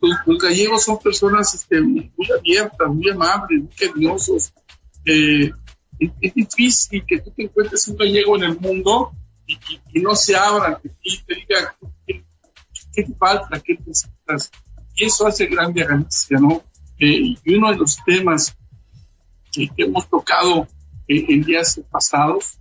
[0.01, 4.53] los, gallegos son personas este, muy abiertas, muy amables, muy cariñosos.
[5.05, 5.51] Eh,
[5.99, 9.11] es, difícil que tú te encuentres un gallego en el mundo
[9.45, 10.89] y, no se abran, que
[11.27, 11.75] te diga
[12.07, 12.23] qué,
[12.93, 14.51] te falta, qué necesitas.
[14.95, 16.63] Y eso hace grande a Galicia, ¿no?
[16.97, 18.55] Eh, y uno de los temas
[19.51, 20.67] que, hemos tocado
[21.07, 22.57] en días pasados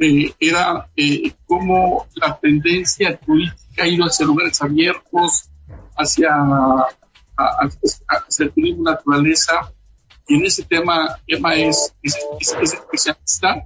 [0.00, 5.50] eh, era eh, cómo la tendencia turística ha ido hacia lugares abiertos,
[5.94, 6.30] hacia,
[7.36, 9.70] hacia el turismo naturaleza.
[10.26, 12.16] Y en ese tema, Emma es, es,
[12.62, 13.62] especialista.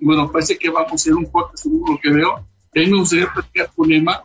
[0.00, 2.34] Y bueno, parece que vamos a hacer un corte según lo que veo.
[2.34, 2.44] A
[2.74, 4.24] mí me gustaría platicar con Emma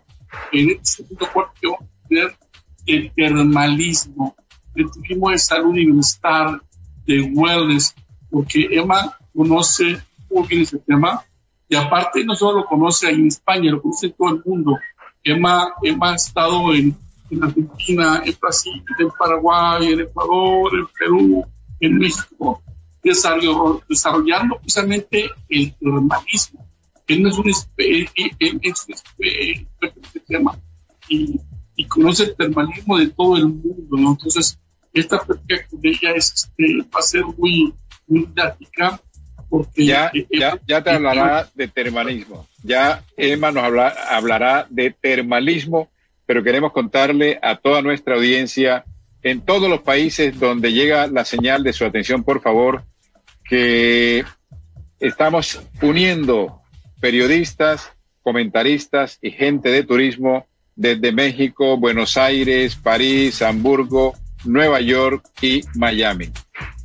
[0.52, 2.36] en este segundo corte que vamos a tener
[2.88, 4.36] el termalismo,
[4.74, 6.60] el turismo de salud y bienestar,
[7.06, 7.93] de wellness,
[8.32, 11.24] porque Emma conoce muy bien ese tema
[11.71, 14.77] y aparte no solo lo conoce en España, lo conoce en todo el mundo.
[15.23, 16.93] Emma, Emma ha estado en,
[17.29, 21.45] en Argentina, en Brasil, en Paraguay, en Ecuador, en Perú,
[21.79, 22.62] en México,
[23.01, 26.67] desarrollando precisamente el termalismo.
[27.07, 27.49] Él no es un
[30.27, 30.60] tema
[31.07, 31.39] y,
[31.77, 33.97] y, conoce el termalismo de todo el mundo.
[33.97, 34.60] Entonces,
[34.93, 37.73] esta práctica con ella es, este, va a ser muy,
[38.07, 38.99] muy didáctica
[39.75, 42.47] ya, ya, ya te hablará de termalismo.
[42.63, 45.89] Ya Emma nos hablará de termalismo,
[46.25, 48.85] pero queremos contarle a toda nuestra audiencia
[49.23, 52.83] en todos los países donde llega la señal de su atención, por favor,
[53.43, 54.23] que
[54.99, 56.61] estamos uniendo
[56.99, 57.91] periodistas,
[58.23, 66.31] comentaristas y gente de turismo desde México, Buenos Aires, París, Hamburgo, Nueva York y Miami.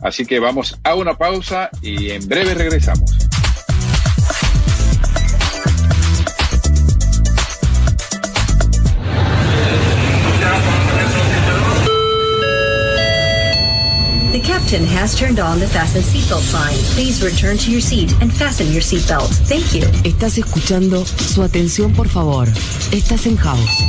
[0.00, 3.10] Así que vamos a una pausa y en breve regresamos.
[14.32, 16.76] The captain has turned on the fasten seatbelt sign.
[16.94, 19.32] Please return to your seat and fasten your seatbelt.
[19.48, 19.88] Thank you.
[20.04, 22.46] Estás escuchando su atención, por favor.
[22.92, 23.82] Estás en house.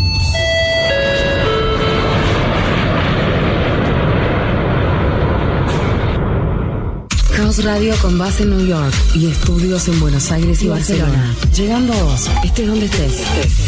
[7.37, 11.35] House Radio con base en New York y estudios en Buenos Aires y, Barcelona.
[11.55, 13.21] Llegando a vos, estés donde estés.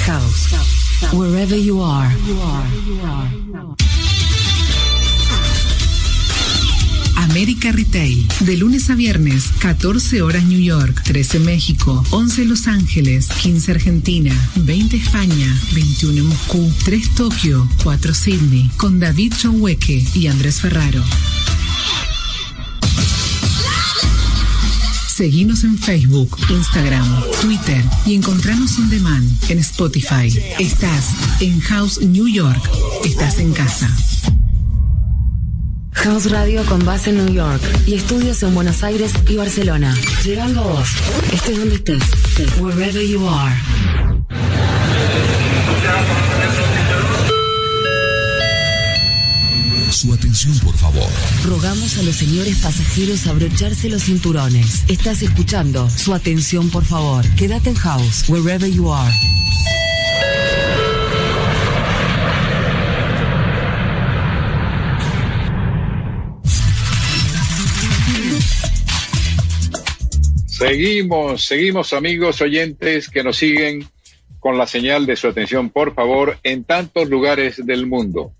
[0.08, 1.14] House.
[1.14, 2.10] Wherever you are.
[7.16, 8.28] América Retail.
[8.40, 14.34] De lunes a viernes, 14 horas New York, 13 México, 11 Los Ángeles, 15 Argentina,
[14.56, 21.04] 20 España, 21 Moscú, 3 Tokio, 4 Sydney, con David Choueque y Andrés Ferraro.
[25.20, 27.06] Seguinos en Facebook, Instagram,
[27.42, 30.34] Twitter y encontranos on demand en Spotify.
[30.60, 32.62] Estás en House New York.
[33.04, 33.94] Estás en casa.
[35.92, 39.94] House Radio con base en New York y estudios en Buenos Aires y Barcelona.
[40.24, 40.88] Llegando a vos,
[41.34, 42.02] estés donde estés,
[42.62, 43.58] wherever you are.
[50.00, 51.10] Su atención, por favor.
[51.44, 54.86] Rogamos a los señores pasajeros abrocharse los cinturones.
[54.88, 55.90] Estás escuchando.
[55.90, 57.26] Su atención, por favor.
[57.36, 59.14] Quédate en house, wherever you are.
[70.48, 73.86] Seguimos, seguimos amigos oyentes que nos siguen
[74.40, 78.32] con la señal de su atención, por favor, en tantos lugares del mundo.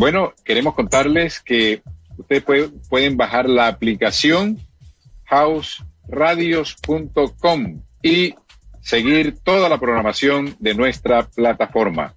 [0.00, 1.82] Bueno, queremos contarles que
[2.16, 2.42] ustedes
[2.88, 4.58] pueden bajar la aplicación
[5.28, 8.34] houseradios.com y
[8.80, 12.14] seguir toda la programación de nuestra plataforma.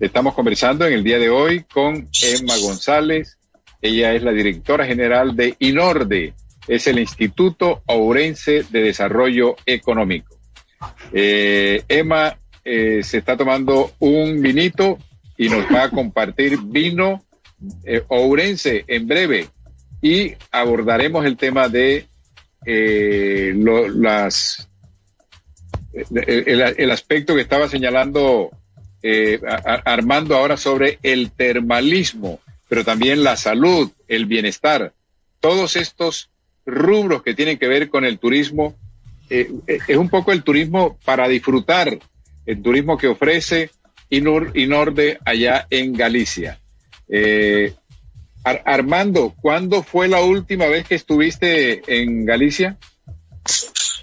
[0.00, 3.38] Estamos conversando en el día de hoy con Emma González.
[3.80, 6.34] Ella es la directora general de INORDE,
[6.66, 10.36] es el Instituto Ourense de Desarrollo Económico.
[11.12, 14.98] Eh, Emma eh, se está tomando un vinito
[15.40, 17.24] y nos va a compartir vino
[17.84, 19.48] eh, ourense en breve.
[20.02, 22.06] Y abordaremos el tema de
[22.66, 24.68] eh, las
[26.12, 28.50] el, aspecto que estaba señalando
[29.02, 34.92] eh, Armando ahora sobre el termalismo, pero también la salud, el bienestar,
[35.40, 36.28] todos estos
[36.66, 38.76] rubros que tienen que ver con el turismo,
[39.30, 41.98] es un poco el turismo para disfrutar,
[42.44, 43.70] el turismo que ofrece
[44.10, 44.20] y,
[44.66, 46.60] Norde allá en Galicia.
[47.08, 47.72] Eh,
[48.42, 52.78] Armando, ¿cuándo fue la última vez que estuviste en Galicia?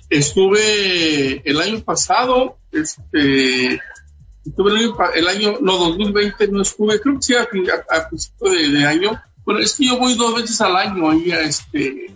[0.09, 3.81] Estuve el año pasado, este,
[4.45, 4.71] estuve
[5.15, 7.45] el año, no, 2020 no estuve, creo que sí, a,
[8.07, 9.21] principio de, año.
[9.43, 12.11] Bueno, es que yo voy dos veces al año ahí, a este,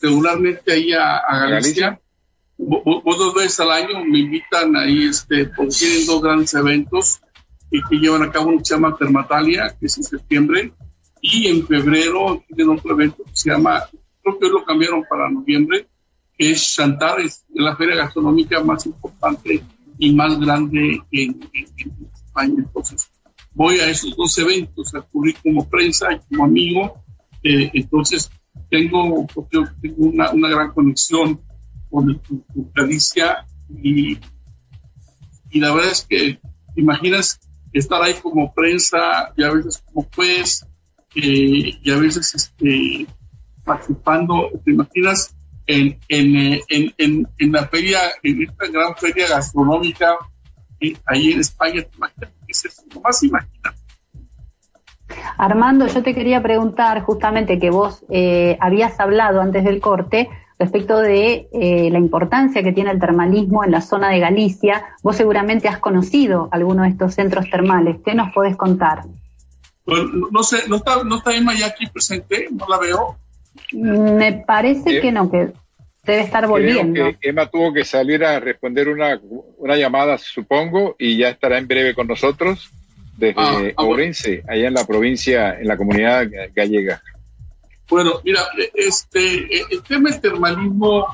[0.00, 2.00] regularmente ahí a, Galicia.
[2.56, 7.20] Voy, dos veces al año, me invitan ahí, este, porque tienen dos grandes eventos
[7.70, 10.72] y que llevan a cabo uno que se llama Termatalia, que es en septiembre,
[11.20, 13.82] y en febrero tienen otro evento que se llama,
[14.22, 15.88] creo que hoy lo cambiaron para noviembre,
[16.36, 19.62] que es Chantar, es la feria gastronómica más importante
[19.98, 21.40] y más grande en,
[22.14, 22.54] España.
[22.58, 23.10] Entonces,
[23.54, 27.02] voy a esos dos eventos, a cubrir como prensa y como amigo.
[27.42, 28.30] Eh, entonces,
[28.70, 29.26] tengo,
[29.80, 31.40] tengo una, una, gran conexión
[31.90, 32.20] con,
[32.74, 33.46] Galicia
[33.82, 34.18] y,
[35.50, 36.38] y la verdad es que
[36.74, 37.40] imaginas
[37.78, 40.64] estar ahí como prensa y a veces como juez
[41.14, 43.06] eh, y a veces este,
[43.64, 45.32] participando, ¿te imaginas?
[45.68, 50.16] En, en, en, en, la feria, en esta gran feria gastronómica
[50.78, 52.30] eh, ahí en España, ¿te imaginas?
[52.48, 53.74] Es lo más imagina.
[55.36, 60.28] Armando, yo te quería preguntar justamente que vos eh, habías hablado antes del corte
[60.58, 64.84] respecto de eh, la importancia que tiene el termalismo en la zona de Galicia.
[65.02, 67.96] Vos seguramente has conocido alguno de estos centros termales.
[68.04, 69.02] ¿Qué nos podés contar?
[69.84, 70.02] Pues,
[70.32, 72.48] no sé, ¿no está, no está Emma ya aquí presente?
[72.50, 73.16] ¿No la veo?
[73.72, 75.52] Me parece que no, que
[76.04, 77.12] debe estar volviendo.
[77.20, 79.20] Emma tuvo que salir a responder una,
[79.58, 82.70] una llamada, supongo, y ya estará en breve con nosotros
[83.16, 87.02] desde ah, ah Ourense, allá en la provincia, en la comunidad gallega.
[87.88, 88.40] Bueno, mira,
[88.74, 91.06] este, el tema del termalismo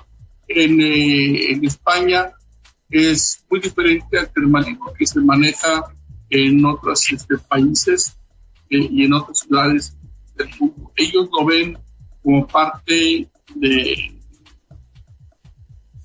[0.48, 2.32] en, eh, en España
[2.88, 5.84] es muy diferente al termalismo que se maneja
[6.30, 8.16] en otros este, países
[8.70, 9.96] eh, y en otras ciudades
[10.34, 10.92] del mundo.
[10.96, 11.78] Ellos lo ven
[12.22, 14.14] como parte de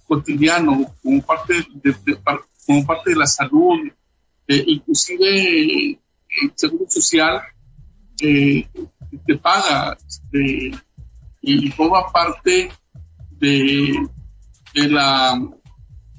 [0.06, 1.96] cotidiano, como parte de,
[2.66, 3.80] como parte de la salud,
[4.48, 7.42] eh, inclusive el seguro social
[9.12, 10.72] eh, te paga este,
[11.42, 12.70] y forma parte
[13.40, 14.08] de,
[14.74, 15.40] de la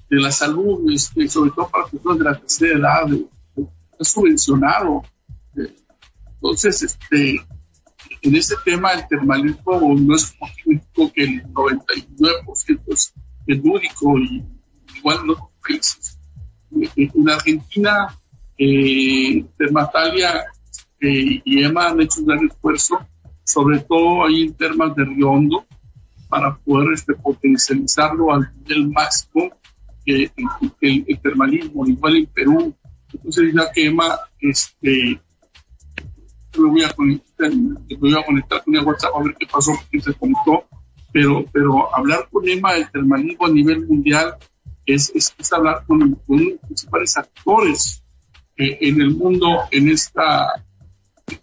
[0.09, 3.19] de la salud, este, sobre todo para personas de la tercera edad,
[3.99, 5.03] es subvencionado.
[6.35, 7.47] Entonces, este,
[8.23, 10.35] en este tema el termalismo no es
[10.65, 13.13] único que el 99% es
[13.47, 14.45] único y
[14.97, 16.19] igual en otros países.
[16.97, 18.19] En Argentina,
[18.57, 20.45] eh, Termatalia
[21.01, 22.99] eh, y EMA han hecho un gran esfuerzo,
[23.45, 25.65] sobre todo ahí en termas de Riondo,
[26.29, 29.51] para poder este, potencializarlo al nivel máximo
[30.05, 30.31] que
[30.81, 32.75] el, el, termalismo, igual en Perú.
[33.13, 35.21] Entonces, ya que EMA este,
[36.59, 39.73] me voy a conectar, me voy a conectar con el WhatsApp a ver qué pasó,
[39.73, 40.65] porque se conectó,
[41.13, 44.35] pero, pero hablar con Emma del termalismo a nivel mundial
[44.85, 48.03] es, es, hablar con, con, los principales actores
[48.57, 50.65] eh, en el mundo en esta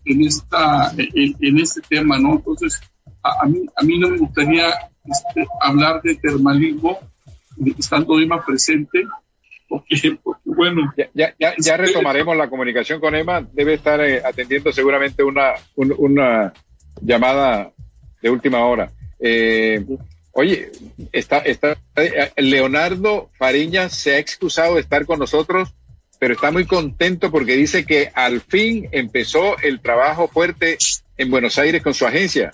[0.05, 2.79] en esta en, en este tema no entonces
[3.23, 4.69] a, mí a mí no me gustaría
[5.05, 6.99] este, hablar de termalismo
[7.77, 9.05] estando Emma presente
[9.67, 10.93] porque, bueno.
[11.13, 13.45] Ya, ya, ya, retomaremos la comunicación con Emma.
[13.53, 16.53] Debe estar eh, atendiendo seguramente una, una
[17.01, 17.71] llamada
[18.21, 18.91] de última hora.
[19.19, 19.83] Eh,
[20.31, 20.71] oye,
[21.11, 25.73] está, está, eh, Leonardo Fariña se ha excusado de estar con nosotros,
[26.19, 30.77] pero está muy contento porque dice que al fin empezó el trabajo fuerte
[31.17, 32.51] en Buenos Aires con su agencia.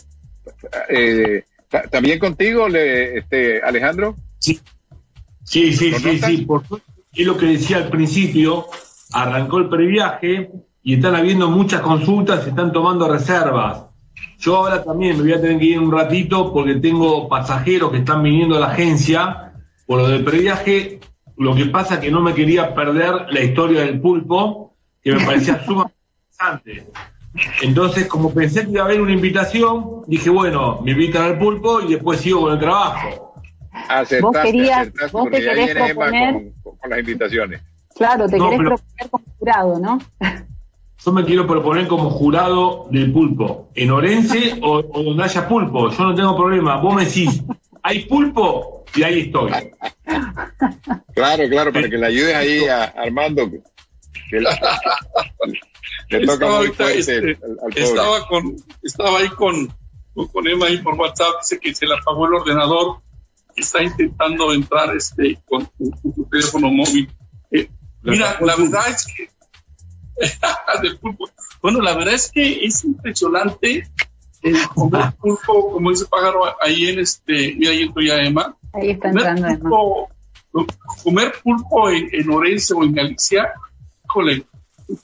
[1.89, 4.15] ¿También contigo, le, este, Alejandro?
[4.39, 4.59] Sí,
[5.43, 6.63] sí, sí, sí, sí, por
[7.13, 8.67] es lo que decía al principio,
[9.11, 10.49] arrancó el previaje
[10.83, 13.85] y están habiendo muchas consultas, se están tomando reservas.
[14.39, 17.97] Yo ahora también me voy a tener que ir un ratito porque tengo pasajeros que
[17.97, 19.53] están viniendo a la agencia
[19.85, 20.99] por lo del previaje.
[21.41, 25.25] Lo que pasa es que no me quería perder la historia del pulpo, que me
[25.25, 25.95] parecía sumamente
[26.29, 26.87] interesante.
[27.63, 31.81] Entonces, como pensé que iba a haber una invitación, dije, bueno, me invitan al pulpo
[31.81, 33.33] y después sigo con el trabajo.
[33.89, 37.61] Acertaste, vos querías, vos te querés proponer con las invitaciones.
[37.95, 39.99] Claro, te querés proponer como jurado, ¿no?
[41.03, 46.03] Yo me quiero proponer como jurado del pulpo, en Orense o, donde haya pulpo, yo
[46.03, 46.77] no tengo problema.
[46.77, 47.43] Vos me decís,
[47.81, 48.80] ¿hay pulpo?
[48.95, 49.51] Y ahí estoy.
[51.13, 53.49] Claro, claro, para que le ayudes ahí a Armando.
[56.09, 57.37] le toca estaba, este,
[57.75, 59.73] estaba, con, estaba ahí con,
[60.13, 63.01] con Emma ahí por WhatsApp, dice que se le apagó el ordenador
[63.55, 67.09] está intentando entrar este con, su teléfono móvil.
[67.51, 67.69] Eh,
[68.01, 69.29] mira, la verdad es que
[71.61, 73.89] bueno, la verdad es que es impresionante
[74.43, 78.55] el comer pulpo, como dice Pájaro, ahí en este, mira, ahí entro ya Emma.
[78.73, 80.09] Ahí está entrando pulpo.
[81.03, 83.53] Comer pulpo en, en, Orense o en Galicia,
[84.05, 84.45] híjole,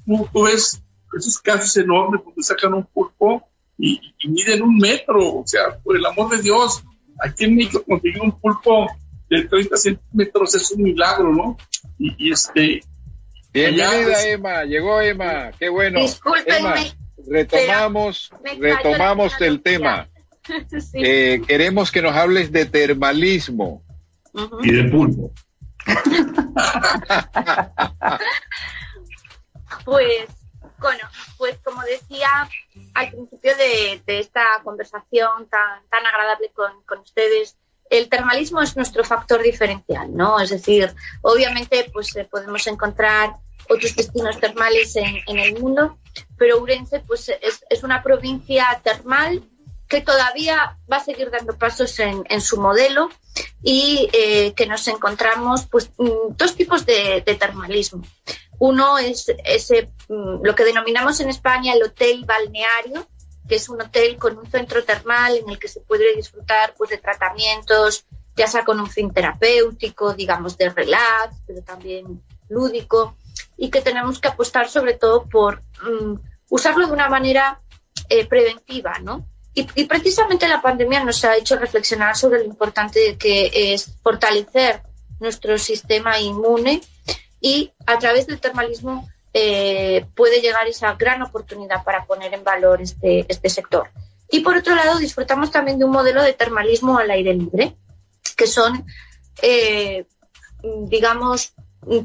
[0.05, 0.81] tú, ves
[1.17, 3.47] esos casos enormes porque sacan un pulpo
[3.77, 6.83] y, y miden un metro, o sea, por el amor de Dios,
[7.19, 8.87] Aquí en México conseguir un pulpo
[9.29, 11.57] de 30 centímetros es un milagro, ¿no?
[11.97, 12.81] Y, este...
[13.51, 16.01] Bienvenida Emma, llegó Emma, qué bueno.
[16.45, 16.75] Emma,
[17.27, 20.07] retomamos, retomamos el tema.
[20.93, 23.83] Eh, queremos que nos hables de termalismo.
[24.63, 25.31] y de pulpo.
[29.85, 30.27] pues,
[30.79, 32.49] bueno, pues como decía
[32.93, 37.57] al principio de, esta conversación tan, tan agradable con, con ustedes,
[37.89, 40.39] el termalismo es nuestro factor diferencial, ¿no?
[40.39, 43.37] Es decir, obviamente, pues eh, podemos encontrar
[43.69, 45.97] otros destinos termales en, en, el mundo,
[46.37, 49.43] pero Urense, pues es, es, una provincia termal
[49.87, 53.09] que todavía va a seguir dando pasos en, en su modelo
[53.63, 58.03] y eh, que nos encontramos, pues, mm, dos tipos de, de termalismo.
[58.59, 63.07] Uno es ese, mm, lo que denominamos en España el hotel balneario,
[63.47, 66.89] que es un hotel con un centro termal en el que se puede disfrutar pues,
[66.89, 73.15] de tratamientos, ya sea con un fin terapéutico, digamos, de relax, pero también lúdico,
[73.55, 76.15] y que tenemos que apostar sobre todo por mm,
[76.49, 77.61] usarlo de una manera
[78.09, 79.25] eh, preventiva, ¿no?
[79.57, 84.83] Y, precisamente la pandemia nos ha hecho reflexionar sobre lo importante que es fortalecer
[85.19, 86.83] nuestro sistema inmune
[87.41, 92.83] y a través del termalismo eh, puede llegar esa gran oportunidad para poner en valor
[92.83, 93.89] este, este sector.
[94.29, 97.75] Y por otro lado, disfrutamos también de un modelo de termalismo al aire libre,
[98.35, 98.85] que son,
[99.41, 100.05] eh,
[100.61, 101.53] digamos,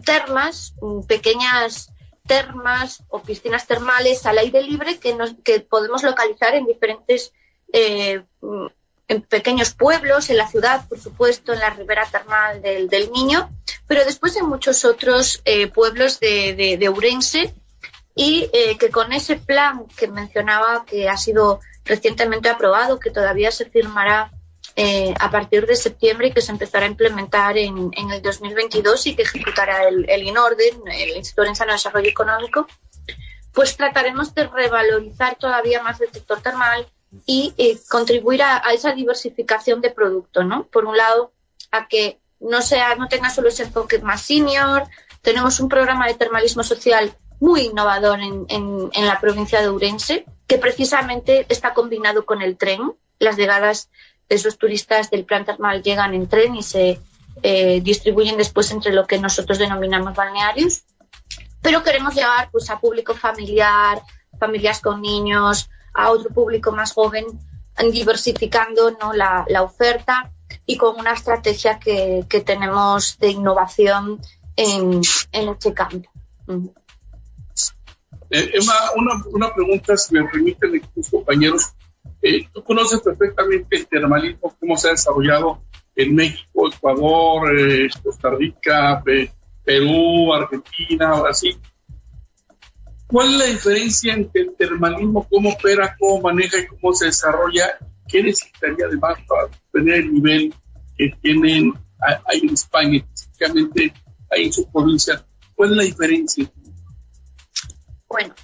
[0.07, 0.75] termas,
[1.07, 1.91] pequeñas
[2.27, 7.35] termas o piscinas termales al aire libre que, nos, que podemos localizar en diferentes
[7.73, 8.23] eh,
[9.09, 13.51] en pequeños pueblos, en la ciudad, por supuesto, en la ribera termal del, del Niño,
[13.87, 17.55] pero después en muchos otros eh, pueblos de, de, de, Urense
[18.15, 23.51] y eh, que con ese plan que mencionaba que ha sido recientemente aprobado, que todavía
[23.51, 24.31] se firmará
[24.77, 29.07] eh, a partir de septiembre y que se empezará a implementar en, en el 2022
[29.09, 32.67] y que ejecutará el, el INORDEN, el Instituto de Desarrollo Económico,
[33.53, 36.87] pues trataremos de revalorizar todavía más el sector termal
[37.27, 40.65] y eh, contribuir a, esa diversificación de producto, ¿no?
[40.65, 41.33] Por un lado,
[41.71, 44.85] a que no sea, no tenga solo ese enfoque más senior.
[45.21, 50.25] Tenemos un programa de termalismo social muy innovador en, en, en la provincia de Urense,
[50.47, 52.93] que precisamente está combinado con el tren.
[53.19, 53.91] Las llegadas
[54.29, 57.01] de esos turistas del plan termal llegan en tren y se
[57.43, 60.85] eh, distribuyen después entre lo que nosotros denominamos balnearios.
[61.61, 64.01] Pero queremos llegar pues, a público familiar,
[64.39, 67.27] familias con niños, a otro público más joven,
[67.93, 69.13] diversificando ¿no?
[69.13, 70.31] la, la oferta
[70.67, 74.21] y con una estrategia que, que tenemos de innovación
[74.57, 75.01] en,
[75.33, 76.11] en este campo.
[78.31, 81.75] Eh, Emma, una, una, pregunta, si me permiten tus compañeros.
[82.21, 85.63] Eh, tú conoces perfectamente el termalismo, cómo se ha desarrollado
[85.97, 89.03] en México, Ecuador, eh, Costa Rica,
[89.65, 91.59] Perú, Argentina, Brasil.
[93.13, 97.77] ¿Cuál es la diferencia entre el termalismo, cómo opera, cómo maneja y cómo se desarrolla?
[98.09, 100.55] ¿Qué necesitaría además para tener el nivel
[100.97, 103.93] que tienen ahí en España, específicamente
[104.31, 105.23] ahí en su provincia?
[105.55, 106.51] ¿Cuál es la diferencia?
[108.09, 108.35] Bueno,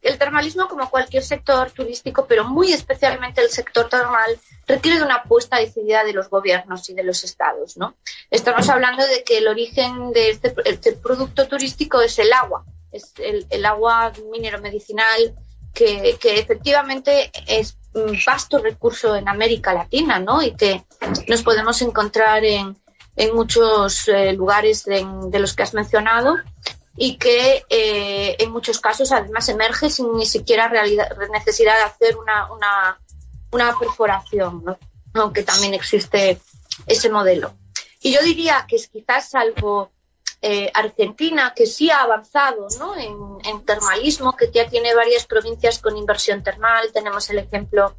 [0.00, 5.16] el termalismo, como cualquier sector turístico, pero muy especialmente el sector termal, requiere de una
[5.16, 7.94] apuesta decidida de los gobiernos y de los estados, ¿no?
[8.30, 13.12] Estamos hablando de que el origen de este, este producto turístico es el agua es
[13.18, 15.34] el, agua minero medicinal,
[15.72, 20.42] que, efectivamente es un vasto recurso en América Latina, ¿no?
[20.42, 20.84] Y que
[21.28, 22.76] nos podemos encontrar en,
[23.16, 25.04] en muchos eh, lugares de,
[25.38, 26.36] los que has mencionado
[26.96, 30.70] y que eh, en muchos casos además emerge sin ni siquiera
[31.32, 32.48] necesidad de hacer una,
[33.52, 34.64] una, perforación,
[35.14, 36.40] aunque también existe
[36.86, 37.54] ese modelo.
[38.02, 39.90] Y yo diría que es quizás salvo
[40.42, 42.96] eh, Argentina, que sí ha avanzado ¿no?
[42.96, 43.14] en,
[43.44, 46.90] en, termalismo, que ya tiene varias provincias con inversión termal.
[46.92, 47.94] Tenemos el ejemplo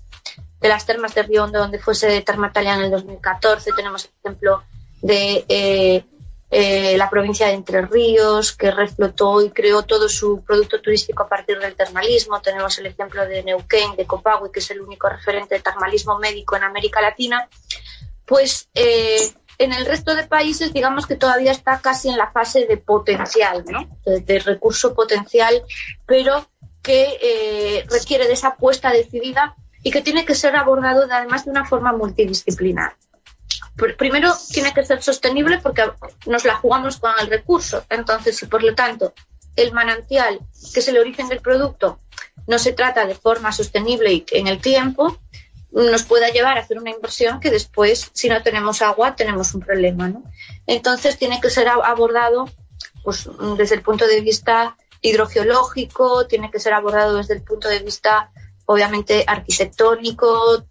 [0.60, 3.72] de las termas de Río Hondo, donde fuese Termatalia en el 2014.
[3.76, 4.64] Tenemos el ejemplo
[5.02, 6.06] de eh,
[6.52, 11.30] eh, la provincia de Entre Ríos, que reflotó y creó todo su producto turístico a
[11.30, 12.42] partir del termalismo.
[12.42, 16.56] Tenemos el ejemplo de Neuquén, de Copagüe, que es el único referente de termalismo médico
[16.56, 17.48] en América Latina.
[18.26, 22.66] Pues eh, en el resto de países, digamos que todavía está casi en la fase
[22.66, 23.88] de potencial, ¿no?
[24.06, 25.64] de, recurso potencial,
[26.06, 26.48] pero
[26.82, 31.46] que eh, requiere de esa apuesta decidida y que tiene que ser abordado de, además
[31.46, 32.96] de una forma multidisciplinar.
[33.98, 35.84] Primero, tiene que ser sostenible porque
[36.26, 37.84] nos la jugamos con el recurso.
[37.90, 39.14] Entonces, y por lo tanto,
[39.56, 40.40] el manantial,
[40.74, 42.00] que es el origen del producto,
[42.48, 45.18] no se trata de forma sostenible en el tiempo,
[45.72, 49.62] nos pueda llevar a hacer una inversión que después, si no tenemos agua, tenemos un
[49.62, 50.10] problema.
[50.10, 50.24] ¿no?
[50.68, 52.50] Entonces tiene que ser abordado
[53.04, 57.80] pues, desde el punto de vista hidrogeológico, tiene que ser abordado desde el punto de
[57.80, 58.32] vista,
[58.66, 60.66] obviamente, arquitectónico,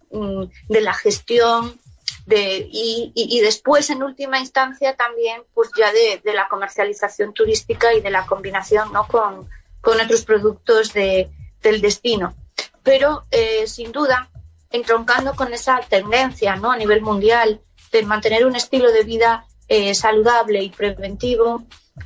[0.69, 1.79] de la gestión,
[2.27, 8.25] y, después, en última instancia, también pues ya de, la comercialización turística y de la
[8.25, 9.07] combinación ¿no?
[9.07, 9.49] con,
[9.83, 11.29] otros productos de,
[11.61, 12.35] del destino.
[12.83, 14.29] Pero, eh, sin duda,
[14.71, 16.71] entroncando con esa tendencia ¿no?
[16.71, 17.61] a nivel mundial
[17.91, 21.65] de mantener un estilo de vida eh, saludable y preventivo,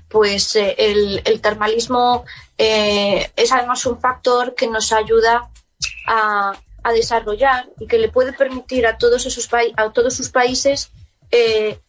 [0.10, 2.26] pues eh, el, termalismo
[2.58, 5.50] es además un factor que nos ayuda
[6.08, 6.54] a,
[6.86, 10.92] a desarrollar y que le puede permitir a todos, esos a todos sus países
[11.32, 11.80] eh,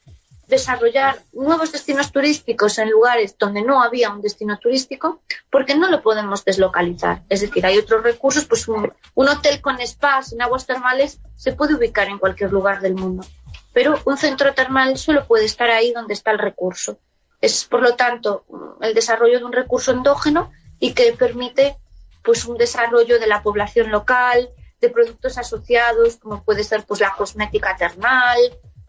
[0.47, 5.21] desarrollar nuevos destinos turísticos en lugares donde no había un destino turístico,
[5.51, 7.23] porque no lo podemos deslocalizar.
[7.29, 11.75] Es decir, hay otros recursos, pues un, hotel con spas en aguas termales se puede
[11.75, 13.27] ubicar en cualquier lugar del mundo,
[13.73, 16.99] pero un centro termal solo puede estar ahí donde está el recurso.
[17.41, 18.45] Es, por lo tanto,
[18.81, 21.77] el desarrollo de un recurso endógeno y que permite
[22.23, 24.49] pues un desarrollo de la población local,
[24.81, 28.39] de productos asociados, como puede ser pues, la cosmética termal,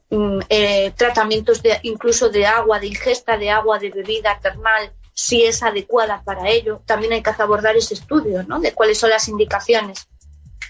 [0.10, 5.64] eh, tratamientos de, incluso de agua, de ingesta de agua, de bebida termal, si es
[5.64, 6.82] adecuada para ello.
[6.86, 8.60] También hay que abordar ese estudio ¿no?
[8.60, 10.08] de cuáles son las indicaciones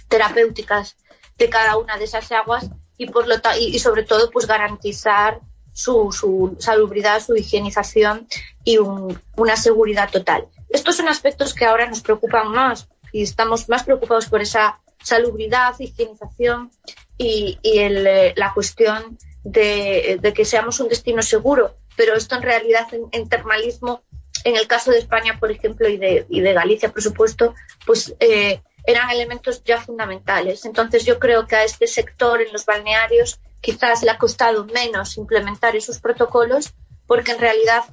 [0.08, 0.96] terapéuticas
[1.38, 5.40] de cada una de esas aguas y, por lo y, sobre todo pues garantizar
[5.72, 8.28] su, su salubridad, su higienización
[8.64, 10.48] y una seguridad total.
[10.70, 15.74] Estos son aspectos que ahora nos preocupan más y estamos más preocupados por esa salubridad,
[15.80, 16.70] higienización
[17.18, 21.78] y, eh, la cuestión de, que seamos un destino seguro.
[21.96, 24.04] Pero esto en realidad en, termalismo,
[24.44, 27.56] en el caso de España, por ejemplo, y de, Galicia, por supuesto,
[27.86, 30.66] pues eh, eran elementos ya fundamentales.
[30.66, 35.18] Entonces yo creo que a este sector en los balnearios quizás le ha costado menos
[35.18, 36.74] implementar esos protocolos
[37.08, 37.84] porque en realidad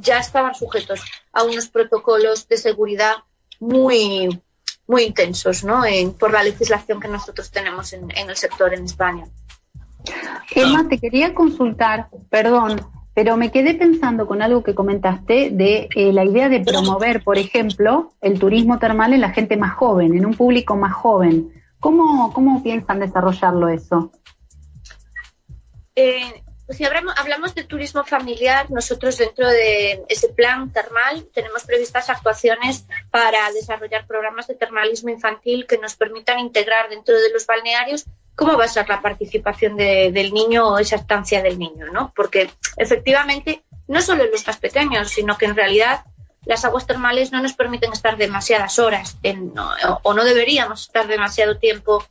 [0.00, 1.00] ya estaban sujetos
[1.32, 3.16] a unos protocolos de seguridad
[3.60, 4.40] muy,
[4.86, 5.82] muy intensos ¿no?
[6.18, 9.24] por la legislación que nosotros tenemos en, el sector en España.
[10.54, 12.80] Emma, te quería consultar, perdón,
[13.14, 17.38] pero me quedé pensando con algo que comentaste de eh, la idea de promover, por
[17.38, 21.50] ejemplo, el turismo termal en la gente más joven, en un público más joven.
[21.80, 24.12] ¿Cómo, cómo piensan desarrollarlo eso?
[25.94, 32.86] Eh, si hablamos, de turismo familiar, nosotros dentro de ese plan termal tenemos previstas actuaciones
[33.10, 38.04] para desarrollar programas de termalismo infantil que nos permitan integrar dentro de los balnearios
[38.34, 42.12] cómo va a ser la participación del niño o esa estancia del niño, ¿no?
[42.14, 46.04] Porque efectivamente no solo en los más pequeños, sino que en realidad
[46.46, 49.18] las aguas termales no nos permiten estar demasiadas horas
[50.02, 52.04] o no deberíamos estar demasiado tiempo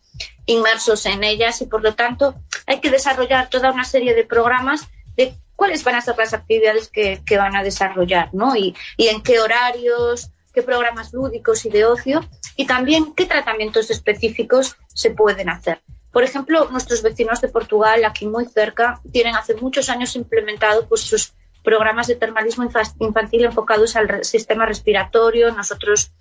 [0.46, 2.36] inmersos en ellas y por lo tanto
[2.68, 6.90] hay que desarrollar toda una serie de programas de cuáles van a ser las actividades
[6.90, 8.56] que, van a desarrollar, ¿no?
[8.56, 12.22] Y, en qué horarios, qué programas lúdicos y de ocio
[12.58, 15.82] y también qué tratamientos específicos se pueden hacer.
[16.12, 21.02] Por ejemplo, nuestros vecinos de Portugal, aquí muy cerca, tienen hace muchos años implementado pues,
[21.02, 21.34] sus
[21.66, 22.64] programas de termalismo
[23.00, 25.52] infantil enfocados al sistema respiratorio.
[25.52, 26.12] Nosotros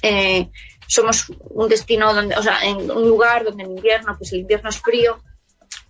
[0.00, 0.48] eh,
[0.86, 4.70] somos un destino donde, o sea, en un lugar donde en invierno, pues el invierno
[4.70, 5.20] es frío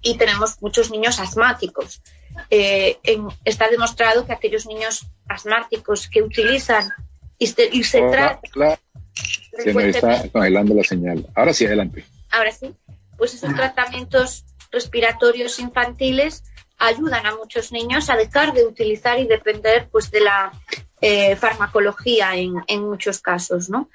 [0.00, 2.02] y tenemos muchos niños asmáticos.
[2.50, 2.98] Eh,
[3.44, 6.90] está demostrado que aquellos niños asmáticos que utilizan
[7.38, 8.78] y se, y se tratan.
[9.58, 11.26] Se me está congelando la señal.
[11.34, 12.04] Ahora sí, adelante.
[12.30, 12.74] Ahora sí.
[13.18, 16.42] Pues esos tratamientos respiratorios infantiles
[16.82, 20.52] ayudan a muchos niños a dejar de utilizar y depender pues de la
[21.00, 23.88] eh, farmacología en, muchos casos, ¿no?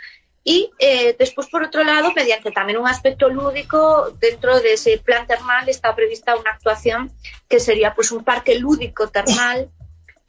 [0.44, 5.28] Y eh, después, por otro lado, mediante también un aspecto lúdico, dentro de ese plan
[5.28, 7.12] termal está prevista una actuación
[7.50, 9.70] que sería pues un parque lúdico termal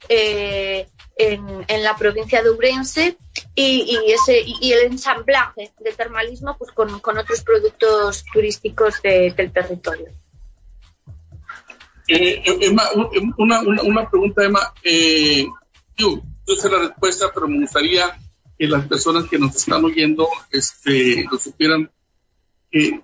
[0.09, 3.17] eh, en, la provincia de Ourense
[3.55, 10.07] y, ese, y el ensamblaje de termalismo pues con, otros productos turísticos de, del territorio.
[12.11, 12.83] Eh, Emma,
[13.37, 14.59] una, una, una, pregunta, Emma.
[15.95, 18.17] yo, yo sé la respuesta, pero me gustaría
[18.57, 21.89] que las personas que nos están oyendo este, lo supieran.
[22.71, 22.99] que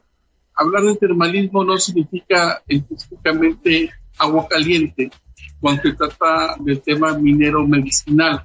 [0.55, 5.11] hablar de termalismo no significa específicamente agua caliente
[5.59, 8.43] cuando se trata del tema minero medicinal.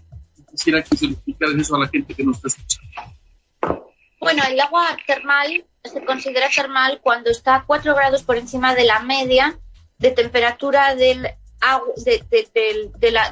[0.50, 3.92] Quisiera que se explicara eso a la gente que nos está escuchando.
[4.20, 8.84] Bueno, el agua termal se considera termal cuando está a 4 grados por encima de
[8.84, 9.58] la media
[10.00, 11.28] de temperatura del,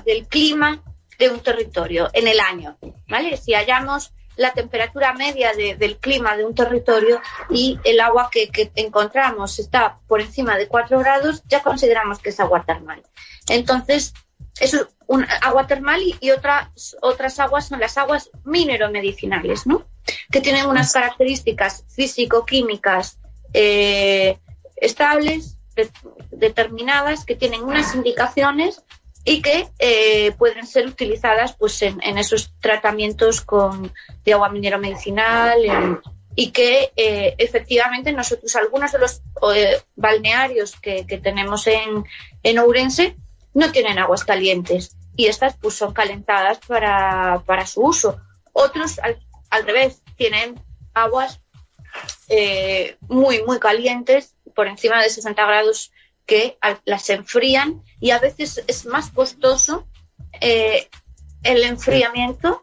[0.05, 0.83] del clima
[1.19, 3.37] de un territorio en el año, ¿vale?
[3.37, 9.59] Si hallamos la temperatura media del clima de un territorio y el agua que, encontramos
[9.59, 13.03] está por encima de 4 grados, ya consideramos que es agua termal.
[13.49, 14.15] Entonces,
[14.61, 14.77] es
[15.09, 19.85] un agua termal y, otras, otras aguas son las aguas mineromedicinales, ¿no?
[20.31, 23.19] Que tienen unas características físico-químicas
[23.53, 24.39] eh,
[24.77, 25.58] estables,
[26.31, 28.83] determinadas que tienen unas indicaciones
[29.29, 33.93] y que eh, pueden ser utilizadas pues en, esos tratamientos con,
[34.25, 35.59] de agua minero medicinal
[36.35, 39.21] y que eh, efectivamente nosotros algunos de los
[39.55, 42.05] eh, balnearios que, tenemos en,
[42.43, 43.17] en Ourense
[43.53, 48.19] no tienen aguas calientes y estas pues son calentadas para, para su uso.
[48.55, 49.19] Otros al,
[49.51, 50.59] al revés tienen
[50.95, 51.43] aguas
[53.09, 55.93] muy muy calientes por encima de 60 grados
[56.27, 59.87] que las enfrían y a veces es más costoso
[60.41, 60.89] eh,
[61.45, 62.61] el enfriamiento,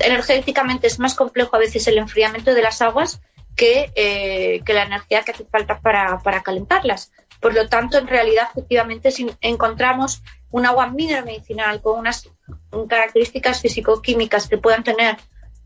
[0.00, 3.20] energéticamente es más complejo a veces el enfriamiento de las aguas
[3.54, 7.12] que, eh, que la energía que hace falta para, para, calentarlas.
[7.42, 12.26] Por lo tanto, en realidad, efectivamente, si encontramos un agua minero medicinal con unas
[12.88, 15.18] características físico-químicas que puedan tener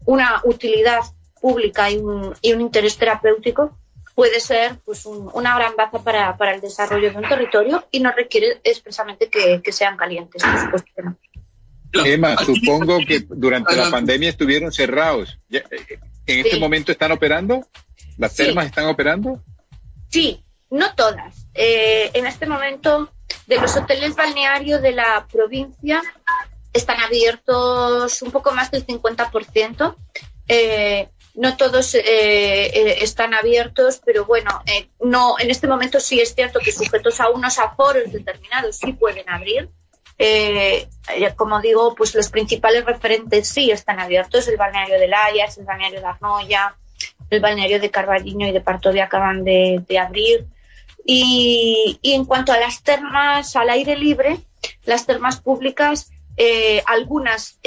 [0.07, 1.03] una utilidad
[1.40, 3.78] pública y un, y un interés terapéutico,
[4.17, 8.11] puede ser pues, una gran baza para, para, el desarrollo de un territorio y no
[8.12, 10.43] requiere expresamente que, sean calientes.
[11.93, 15.39] Emma, supongo que durante la pandemia estuvieron cerrados.
[15.51, 15.62] Eh,
[16.27, 17.69] ¿En este momento están operando?
[18.17, 19.45] ¿Las termas están operando?
[20.09, 21.47] Sí, no todas.
[21.53, 23.12] Eh, en este momento,
[23.47, 26.03] de los hoteles balnearios de la provincia,
[26.73, 29.95] están abiertos un poco más del 50%.
[30.49, 36.18] Eh, no todos eh, eh, están abiertos, pero bueno, eh, no, en este momento sí
[36.18, 39.68] es cierto que sujetos a unos aforos determinados sí pueden abrir.
[41.37, 46.01] como digo, pues los principales referentes sí están abiertos, el balneario de Layas, el balneario
[46.01, 46.74] de Arnoya,
[47.28, 50.47] el balneario de Carballiño y de Partovia acaban de, abrir.
[51.05, 54.39] Y, y, en cuanto a las termas al aire libre,
[54.84, 56.11] las termas públicas,
[56.87, 57.61] algunas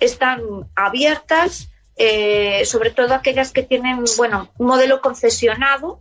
[0.00, 0.40] están
[0.74, 1.68] abiertas,
[2.04, 6.00] eh, sobre todo aquellas que tienen, bueno, un modelo concesionado.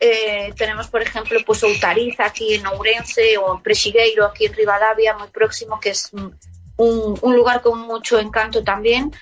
[0.00, 5.28] Eh, tenemos, por ejemplo, pues Outariz aquí en Ourense o Presigueiro aquí en Rivadavia, muy
[5.28, 9.12] próximo, que es un, lugar con mucho encanto también.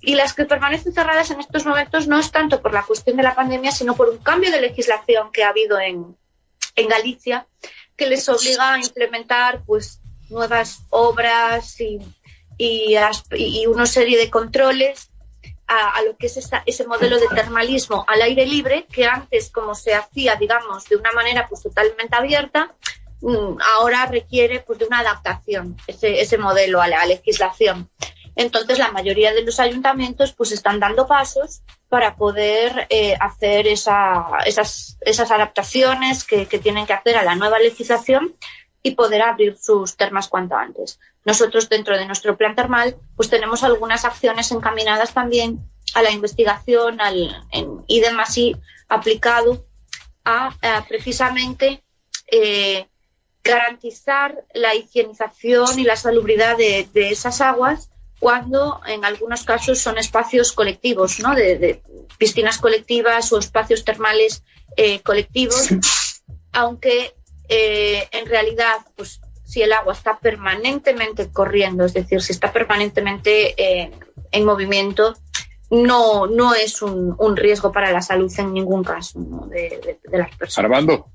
[0.00, 3.24] Y las que permanecen cerradas en estos momentos no es tanto por la cuestión de
[3.24, 6.16] la pandemia, sino por un cambio de legislación que ha habido en,
[6.76, 7.48] en Galicia,
[7.96, 9.98] que les obliga a implementar pues
[10.30, 11.98] nuevas obras y,
[12.58, 12.94] y,
[13.32, 15.11] y una serie de controles
[15.72, 19.94] a, lo que es ese modelo de termalismo al aire libre, que antes, como se
[19.94, 22.74] hacía, digamos, de una manera pues totalmente abierta,
[23.20, 27.88] mm, ahora requiere pues de una adaptación, ese, ese modelo a la legislación.
[28.34, 34.24] Entonces, la mayoría de los ayuntamientos pues están dando pasos para poder eh, hacer esa,
[34.46, 38.34] esas, esas adaptaciones que tienen que hacer a la nueva legislación
[38.82, 40.98] y poder abrir sus termas cuanto antes.
[41.24, 45.60] Nosotros dentro de nuestro plan termal pues tenemos algunas acciones encaminadas también
[45.94, 48.56] a la investigación al, en así
[48.88, 49.66] aplicado
[50.24, 50.54] a,
[50.88, 51.82] precisamente
[52.30, 52.86] eh,
[53.44, 60.52] garantizar la higienización y la salubridad de, esas aguas cuando en algunos casos son espacios
[60.52, 61.34] colectivos, ¿no?
[61.34, 61.82] de,
[62.18, 64.44] piscinas colectivas o espacios termales
[64.76, 65.70] eh, colectivos,
[66.52, 67.14] aunque
[67.54, 73.54] eh, en realidad, pues si el agua está permanentemente corriendo, es decir, si está permanentemente
[73.62, 73.90] eh,
[74.30, 75.14] en movimiento,
[75.70, 80.70] no, no es un, riesgo para la salud en ningún caso de, las personas.
[80.70, 81.06] Armando.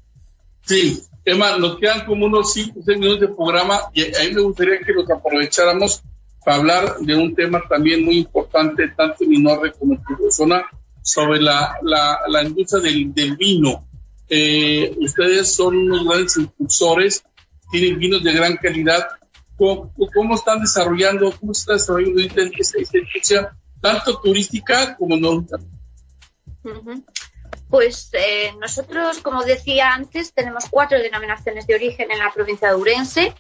[0.62, 4.34] Sí, Emma, nos quedan como unos 5 o 6 minutos de programa y a mí
[4.34, 6.04] me gustaría que los aprovecháramos
[6.46, 10.64] para hablar de un tema también muy importante, tanto en Minorre como en tu zona,
[11.02, 13.87] sobre la, la, industria del, del vino.
[14.30, 17.24] Eh, ustedes son unos grandes impulsores,
[17.72, 19.08] tienen vinos de gran calidad.
[19.56, 25.46] ¿Cómo, cómo están desarrollando, cómo está desarrollando esta, industria, tanto turística como no?
[27.70, 32.76] Pues eh, nosotros, como decía antes, tenemos cuatro denominaciones de origen en la provincia de
[32.76, 33.34] Urense.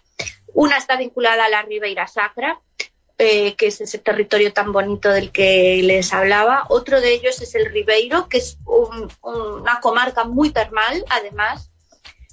[0.54, 2.60] Una está vinculada a la Ribeira Sacra,
[3.20, 6.66] eh, que es ese territorio tan bonito del que les hablaba.
[6.70, 11.72] Otro de ellos es el Ribeiro, que es una comarca muy termal, además,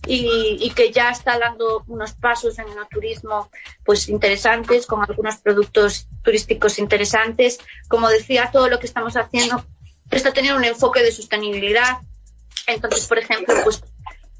[0.06, 3.50] y, que ya está dando unos pasos en el turismo
[3.84, 7.60] pues interesantes, con algunos productos turísticos interesantes.
[7.88, 9.64] Como decía, todo lo que estamos haciendo
[10.10, 11.98] está teniendo un enfoque de sostenibilidad.
[12.66, 13.82] Entonces, por ejemplo, pues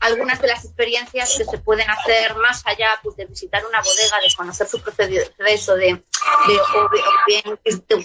[0.04, 4.20] algunas de las experiencias que se pueden hacer más allá pues, de visitar una bodega,
[4.20, 6.90] de conocer su proceso, de, o,
[7.26, 7.58] bien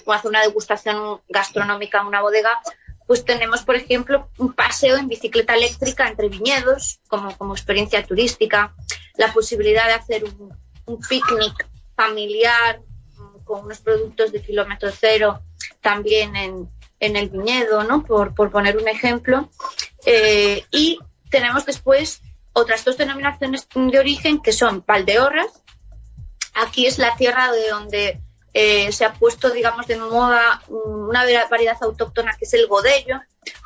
[0.08, 2.62] hacer una degustación gastronómica en una bodega,
[3.06, 8.74] pues tenemos, por ejemplo, un paseo en bicicleta eléctrica entre viñedos como, como experiencia turística,
[9.18, 10.58] la posibilidad de hacer un,
[11.08, 12.82] picnic familiar
[13.44, 15.42] con unos productos de kilómetro cero
[15.82, 16.68] también en,
[17.00, 18.04] en el viñedo, ¿no?
[18.04, 19.50] Por, por poner un ejemplo.
[20.06, 20.98] Eh, y
[21.30, 22.22] tenemos después
[22.54, 25.64] otras dos denominaciones de origen que son Valdeorras.
[26.54, 28.22] Aquí es la tierra de donde
[28.54, 33.22] eh, se ha puesto, digamos, de moda una variedad autóctona que es el godello,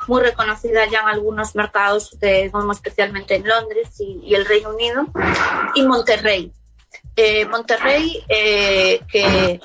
[0.06, 2.16] muy reconocida ya en algunos mercados,
[2.52, 5.06] como especialmente en Londres y, el Reino Unido,
[5.74, 6.52] y Monterrey.
[7.16, 9.60] Eh, Monterrey, eh, que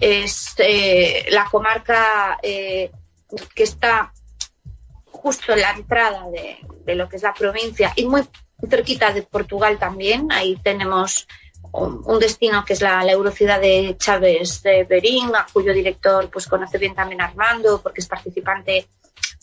[0.00, 0.54] es
[1.30, 2.92] la comarca que
[3.62, 4.12] está
[5.22, 8.22] justo en la entrada de, lo que es la provincia y muy
[8.68, 10.30] cerquita de Portugal también.
[10.32, 11.26] Ahí tenemos
[11.72, 16.46] un, destino que es la, la Eurociudad de Chávez de Berín, a cuyo director pues
[16.46, 18.88] conoce bien también Armando, porque es participante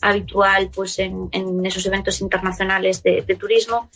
[0.00, 1.30] habitual pues en,
[1.64, 3.90] esos eventos internacionales de, turismo.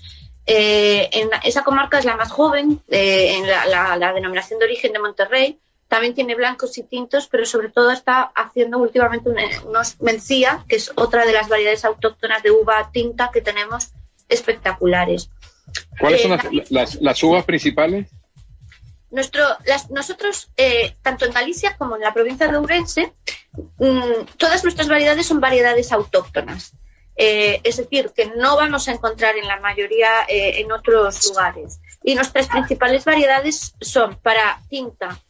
[0.46, 4.98] Eh, en esa comarca es la más joven, eh, en la, denominación de origen de
[4.98, 5.58] Monterrey.
[5.90, 9.28] También tiene blancos y tintos, pero sobre todo está haciendo últimamente
[9.66, 13.88] unos mencía, que es otra de las variedades autóctonas de uva tinta que tenemos
[14.28, 15.30] espectaculares.
[15.98, 18.06] ¿Cuáles son eh, las, uvas principales?
[19.10, 19.42] Nuestro,
[19.90, 23.12] nosotros, eh, tanto en Galicia como en la provincia de Ourense,
[23.78, 26.72] mm, todas nuestras variedades son variedades autóctonas.
[27.16, 31.80] Eh, es decir, que no vamos a encontrar en la mayoría en otros lugares.
[32.04, 35.20] Y nuestras principales variedades son para tinta,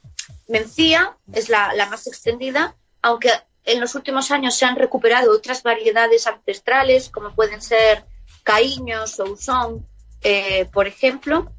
[0.51, 3.31] mencía, es la, la más extendida, aunque
[3.65, 8.05] en los últimos años se han recuperado otras variedades ancestrales, como pueden ser
[8.43, 9.87] caíños o usón,
[10.23, 11.53] eh, por ejemplo,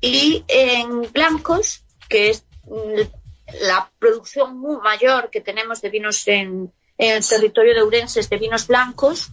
[0.00, 2.44] y en blancos, que es
[3.60, 8.66] la producción muy mayor que tenemos de vinos en, el territorio de Urenses de vinos
[8.66, 9.30] blancos,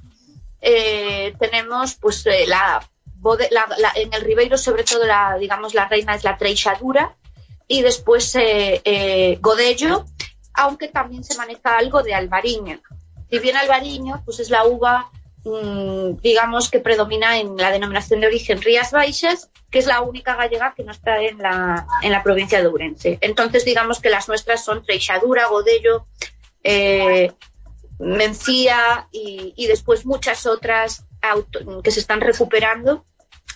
[0.62, 2.84] eh, tenemos pues eh, la,
[3.96, 7.16] en el Ribeiro sobre todo la digamos la reina es la treixadura
[7.72, 8.36] y después
[9.40, 10.06] Godello,
[10.54, 12.80] aunque también se maneja algo de albariño.
[13.30, 15.10] Si bien albariño pues es la uva
[15.44, 20.36] Mm, digamos que predomina en la denominación de origen Rías Baixas, que es la única
[20.36, 23.18] gallega que no está en la, en la provincia de Ourense.
[23.22, 26.06] Entonces, digamos que las nuestras son Treixadura, Godello,
[26.64, 27.32] eh,
[27.98, 31.06] Mencía y, después muchas otras
[31.84, 33.06] que se están recuperando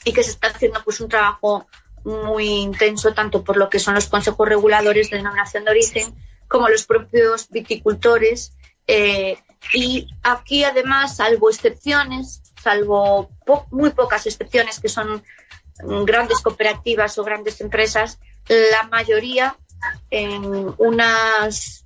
[0.04, 1.66] y que se está haciendo pues un trabajo
[2.06, 6.16] muy intenso tanto por lo que son los consejos reguladores de denominación de origen
[6.48, 8.54] como los propios viticultores
[8.88, 9.38] eh,
[9.74, 13.30] y aquí, además, salvo excepciones, salvo
[13.72, 15.24] muy pocas excepciones que son
[16.06, 19.58] grandes cooperativas o grandes empresas, la mayoría
[20.10, 21.86] en unas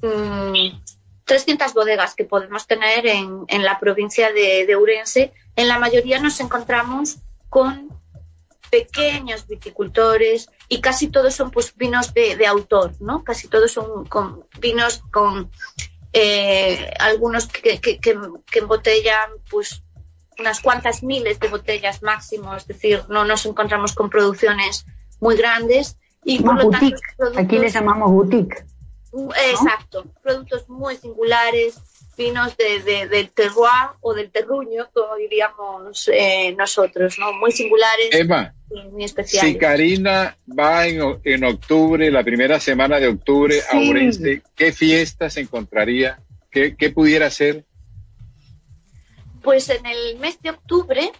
[0.00, 5.78] 300 mm, bodegas que podemos tener en, en la provincia de, de, Urense, en la
[5.78, 7.18] mayoría nos encontramos
[7.48, 7.88] con
[8.70, 13.24] pequeños viticultores y casi todos son pues vinos de, de autor, ¿no?
[13.24, 15.50] Casi todos son con vinos con
[16.12, 18.18] eh, algunos que, que, que,
[18.54, 19.82] embotellan pues
[20.38, 24.86] unas cuantas miles de botellas máximo, es decir, no nos encontramos con producciones
[25.20, 26.96] muy grandes y por lo tanto
[27.36, 28.64] aquí le llamamos boutique.
[29.50, 31.78] Exacto, productos muy singulares,
[32.16, 37.32] vinos de, del terroir o del terruño, como diríamos eh, nosotros, ¿no?
[37.32, 38.08] Muy singulares.
[38.12, 38.54] Emma,
[38.92, 39.52] muy especiales.
[39.52, 46.20] si Karina va en, octubre, la primera semana de octubre a Orense, ¿qué fiestas encontraría?
[46.50, 47.64] ¿Qué, ¿Qué pudiera hacer?
[49.42, 51.12] Pues en el mes de octubre,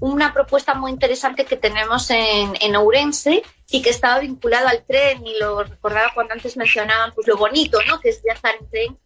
[0.00, 5.26] una propuesta muy interesante que tenemos en, en Ourense y que estaba vinculado al tren
[5.26, 8.00] y lo recordaba cuando antes mencionaban pues lo bonito, ¿no?
[8.00, 8.98] Que es viajar en tren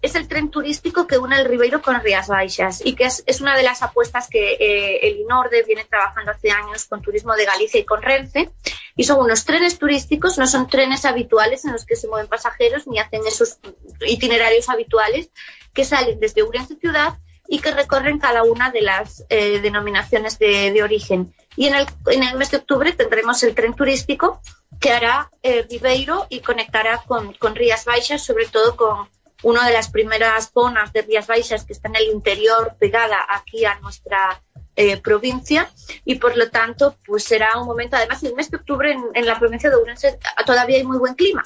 [0.00, 3.56] es el tren turístico que une el Ribeiro con Rías Baixas y que es, una
[3.56, 7.80] de las apuestas que eh, el INORDE viene trabajando hace años con Turismo de Galicia
[7.80, 8.50] y con Renfe.
[8.94, 12.86] Y son unos trenes turísticos, no son trenes habituales en los que se mueven pasajeros
[12.86, 13.58] ni hacen esos
[14.06, 15.30] itinerarios habituales
[15.72, 17.18] que salen desde Ourense ciudad
[17.48, 21.34] y que recorren cada una de las eh, denominaciones de, origen.
[21.56, 24.40] Y en el, mes de octubre tendremos el tren turístico
[24.80, 29.08] que hará el Ribeiro y conectará con, con Rías Baixas, sobre todo con
[29.42, 33.64] una de las primeras zonas de Rías Baixas que está en el interior, pegada aquí
[33.64, 34.42] a nuestra
[34.76, 35.68] eh, provincia.
[36.04, 39.38] Y por lo tanto pues será un momento, además el mes de octubre en, la
[39.38, 41.44] provincia de Ourense todavía hay muy buen clima,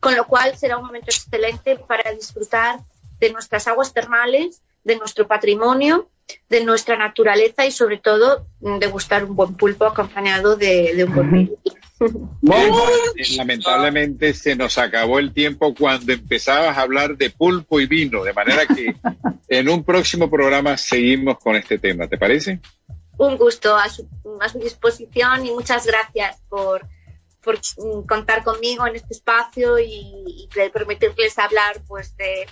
[0.00, 2.80] con lo cual será un momento excelente para disfrutar
[3.18, 6.08] de nuestras aguas termales, de nuestro patrimonio,
[6.48, 11.32] de nuestra naturaleza y sobre todo de gustar un buen pulpo acompañado de, un buen
[11.32, 11.52] vino.
[12.04, 18.24] Eh, lamentablemente se nos acabó el tiempo cuando empezabas a hablar de pulpo y vino,
[18.24, 18.94] de manera que
[19.48, 22.60] en un próximo programa seguimos con este tema, ¿te parece?
[23.18, 24.08] Un gusto a su,
[24.60, 26.86] disposición y muchas gracias por,
[27.42, 27.58] por
[28.06, 32.46] contar conmigo en este espacio y, permitirles hablar pues de,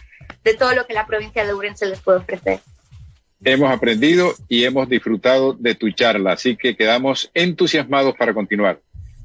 [0.45, 2.61] de todo lo que la provincia de Urense les puede ofrecer.
[3.43, 8.81] hemos aprendido y hemos disfrutado de tu charla, así que quedamos entusiasmados para continuar.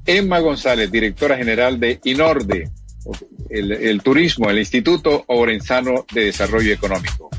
[0.06, 2.70] Emma González, directora general de INORDE,
[3.50, 7.30] el, turismo, el Instituto Orenzano de Desarrollo Económico.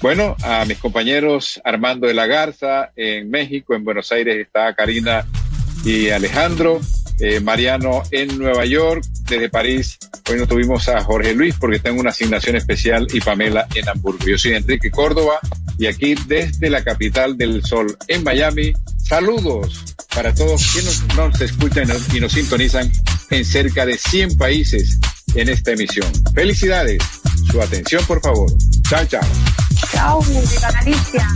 [0.00, 5.26] Bueno, a mis compañeros Armando de la Garza en México, en Buenos Aires está Karina
[5.84, 6.80] y Alejandro.
[7.20, 9.98] Eh, Mariano en Nueva York, desde París.
[10.28, 14.26] Hoy no tuvimos a Jorge Luis porque tengo una asignación especial y Pamela en Hamburgo.
[14.26, 15.38] Yo soy Enrique Córdoba
[15.78, 18.72] y aquí desde la capital del sol en Miami.
[18.96, 22.90] Saludos para todos quienes nos escuchan y nos sintonizan
[23.30, 24.98] en cerca de 100 países
[25.34, 26.10] en esta emisión.
[26.34, 26.98] Felicidades.
[27.50, 28.50] Su atención, por favor.
[28.88, 29.22] Chao, chao.
[29.92, 30.22] Chao,
[30.80, 31.28] Alicia.